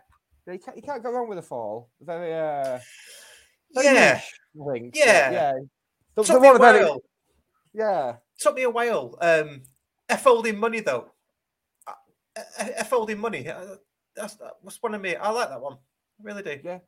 [0.54, 1.90] you can't, you can't go wrong with a fall.
[2.02, 2.80] Very uh,
[3.74, 4.14] very Yeah.
[4.14, 4.34] niche,
[4.68, 4.96] I think.
[4.96, 5.32] Yeah.
[5.32, 5.54] yeah.
[6.16, 7.02] The- Took the me a one about it- while.
[7.74, 9.18] yeah, Took me a while.
[9.22, 9.62] Um,
[10.10, 11.12] F holding money though.
[12.58, 13.48] F holding money.
[13.48, 13.76] uh,
[14.16, 15.16] That's that's one of me.
[15.16, 15.74] I like that one.
[15.74, 16.60] I really do.
[16.64, 16.80] Yeah.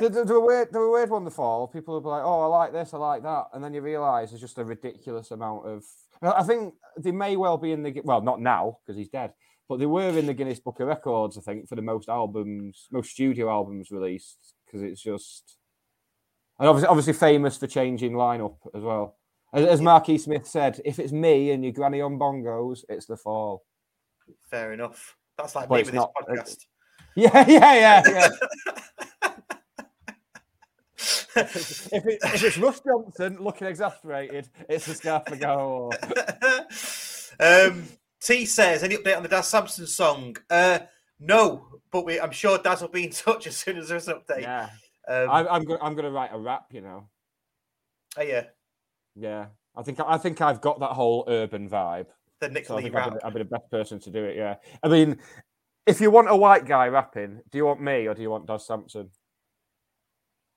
[0.00, 1.24] They're, they're, they're a weird, they're weird one.
[1.24, 1.68] The fall.
[1.68, 4.30] People will be like, "Oh, I like this, I like that," and then you realise
[4.30, 5.84] there's just a ridiculous amount of.
[6.22, 9.34] Well, I think they may well be in the well, not now because he's dead,
[9.68, 11.36] but they were in the Guinness Book of Records.
[11.36, 15.56] I think for the most albums, most studio albums released because it's just,
[16.58, 19.16] and obviously, obviously famous for changing lineup as well.
[19.52, 23.16] As, as Marky Smith said, if it's me and your granny on bongos, it's the
[23.16, 23.64] fall.
[24.50, 25.16] Fair enough.
[25.38, 26.64] That's like But me with not- this it's- podcast.
[27.16, 28.28] Yeah, yeah, yeah, yeah.
[31.36, 35.94] if, it, if it's Russ Johnson looking exasperated, it's the Scarf McGowan.
[37.72, 37.84] um,
[38.20, 40.36] T says, any update on the Daz Sampson song?
[40.50, 40.80] Uh,
[41.20, 44.20] no, but we, I'm sure Daz will be in touch as soon as there's an
[44.20, 44.42] update.
[44.42, 44.68] Yeah,
[45.08, 45.80] Um, I, I'm going.
[45.82, 46.66] I'm going to write a rap.
[46.72, 47.08] You know.
[48.16, 48.44] oh, yeah,
[49.14, 49.46] Yeah,
[49.76, 52.06] I think I think I've got that whole urban vibe.
[52.40, 54.36] the Nick So Lee think I'd be, be the best person to do it.
[54.36, 55.18] Yeah, I mean,
[55.86, 58.46] if you want a white guy rapping, do you want me or do you want
[58.46, 59.10] Daz Sampson?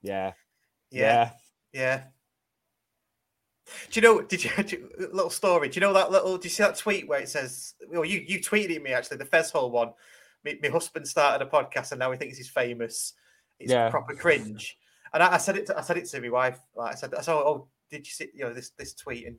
[0.02, 0.34] Yeah,
[0.90, 1.32] Yeah,
[1.74, 2.04] yeah.
[3.89, 4.22] Do you know?
[4.22, 5.69] Did you, do little story?
[5.69, 6.38] Do you know that little?
[6.38, 7.73] Do you see that tweet where it says?
[7.89, 9.18] Well, you you tweeted me actually.
[9.18, 9.91] The Fez Hole one.
[10.43, 13.14] My, my husband started a podcast and now he thinks he's famous.
[13.60, 13.89] It's Yeah.
[13.89, 14.77] proper cringe.
[15.14, 15.68] And I, I said it.
[15.68, 16.60] To, I said it to my wife.
[16.76, 18.30] Like I said, I said, "Oh, did you see?
[18.34, 19.38] You know this this tweet?" And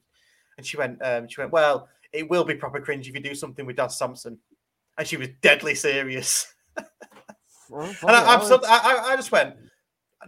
[0.59, 3.35] and she went, um, she went, "Well, it will be proper cringe if you do
[3.35, 4.39] something with Daz Sampson."
[4.99, 6.53] And she was deadly serious.
[7.71, 8.39] Well, And I, I,
[8.69, 9.57] I- I just went,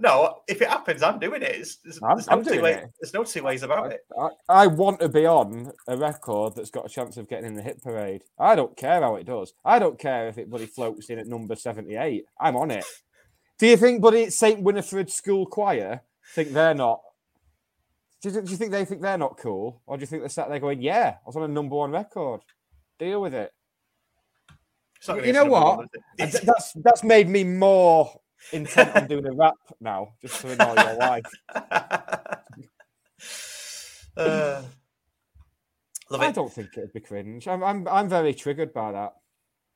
[0.00, 1.50] no, if it happens, I'm doing it.
[1.56, 2.90] It's, I'm- there's no I'm two doing way, it.
[3.00, 4.00] There's no two ways about it.
[4.18, 7.54] I, I want to be on a record that's got a chance of getting in
[7.54, 8.22] the hit parade.
[8.38, 9.54] I don't care how it does.
[9.64, 12.24] I don't care if it bloody floats in at number 78.
[12.40, 12.84] I'm on it.
[13.58, 14.60] Do you think, buddy, St.
[14.62, 16.02] Winifred School Choir
[16.34, 17.00] think they're not?
[18.22, 19.82] Do you, do you think they think they're not cool?
[19.86, 21.90] Or do you think they're sat there going, yeah, I was on a number one
[21.92, 22.40] record?
[22.98, 23.52] Deal with it.
[25.22, 25.76] You know what?
[25.76, 26.32] one, is And it?
[26.32, 28.10] th- That's that's made me more
[28.52, 31.24] intent on doing a rap now, just to annoy your wife.
[34.16, 34.62] Uh,
[36.10, 37.48] Love I don't think it'd be cringe.
[37.48, 39.14] I'm, I'm, I'm very triggered by that.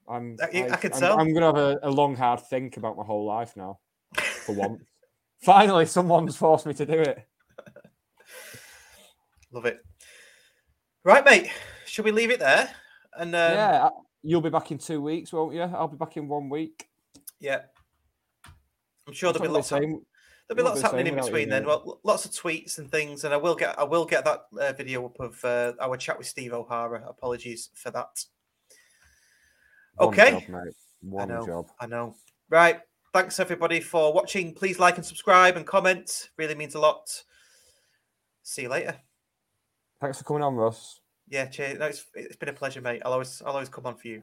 [0.09, 1.19] I'm, I- I can I'm, tell.
[1.19, 3.81] I'm gonna have a, a long, hard think about my whole life now.
[4.15, 4.83] For once,
[5.43, 7.27] finally, someone's forced me to do it.
[9.53, 9.81] Love it.
[11.03, 11.51] Right, mate.
[11.87, 12.71] Should we leave it there?
[13.17, 13.89] And um, yeah,
[14.23, 15.63] you'll be back in two weeks, won't you?
[15.63, 16.89] I'll be back in one week.
[17.41, 17.63] yeah.
[19.09, 19.69] I'm sure there'll be lots.
[19.69, 20.05] same-
[20.47, 21.67] there'll be lots happening in between then.
[21.67, 24.73] Well, lots of tweets and things, and I will get I will get that uh,
[24.75, 27.05] video up of uh, our chat with Steve O'Hara.
[27.09, 28.25] Apologies for that.
[29.97, 30.31] One Okay.
[30.31, 30.65] job.
[31.01, 31.67] One I know, job.
[31.81, 32.15] I know.
[32.51, 32.81] Right.
[33.15, 34.55] Thanks everybody for watching.
[34.55, 36.29] Please like and subscribe and comment.
[36.37, 37.09] Really means a lot.
[38.43, 38.95] See you later.
[40.01, 41.01] Thanks for coming on, Russ.
[41.29, 41.79] Yeah, cheers.
[41.79, 43.03] No, it's, it's been a pleasure, mate.
[43.05, 44.23] I'll always I'll always come on for you.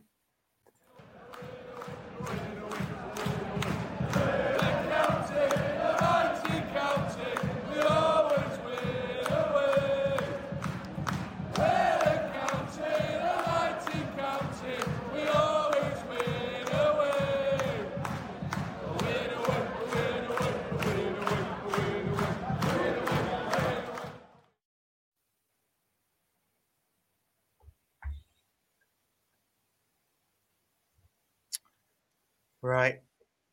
[32.65, 32.99] Right.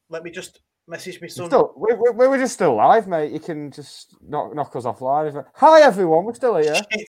[0.08, 1.48] Let me just message me son.
[1.48, 3.30] Still, we, we, we were just still live, mate.
[3.30, 5.36] You can just knock, knock us off live.
[5.56, 6.24] Hi, everyone.
[6.24, 6.80] We're still here.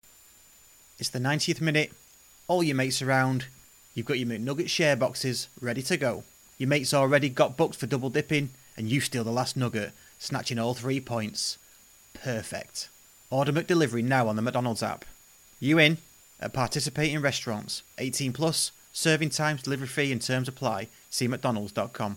[0.98, 1.90] It's the 90th minute.
[2.46, 3.46] All your mates around.
[3.94, 6.22] You've got your McNugget share boxes ready to go.
[6.58, 10.60] Your mates already got booked for double dipping, and you steal the last nugget, snatching
[10.60, 11.58] all three points.
[12.14, 12.88] Perfect.
[13.30, 15.04] Order McDelivery now on the McDonald's app.
[15.58, 15.98] You in?
[16.38, 17.82] At participating restaurants.
[17.98, 18.70] 18 plus.
[18.92, 20.88] Serving times, delivery fee, and terms apply.
[21.10, 22.16] See McDonald's.com.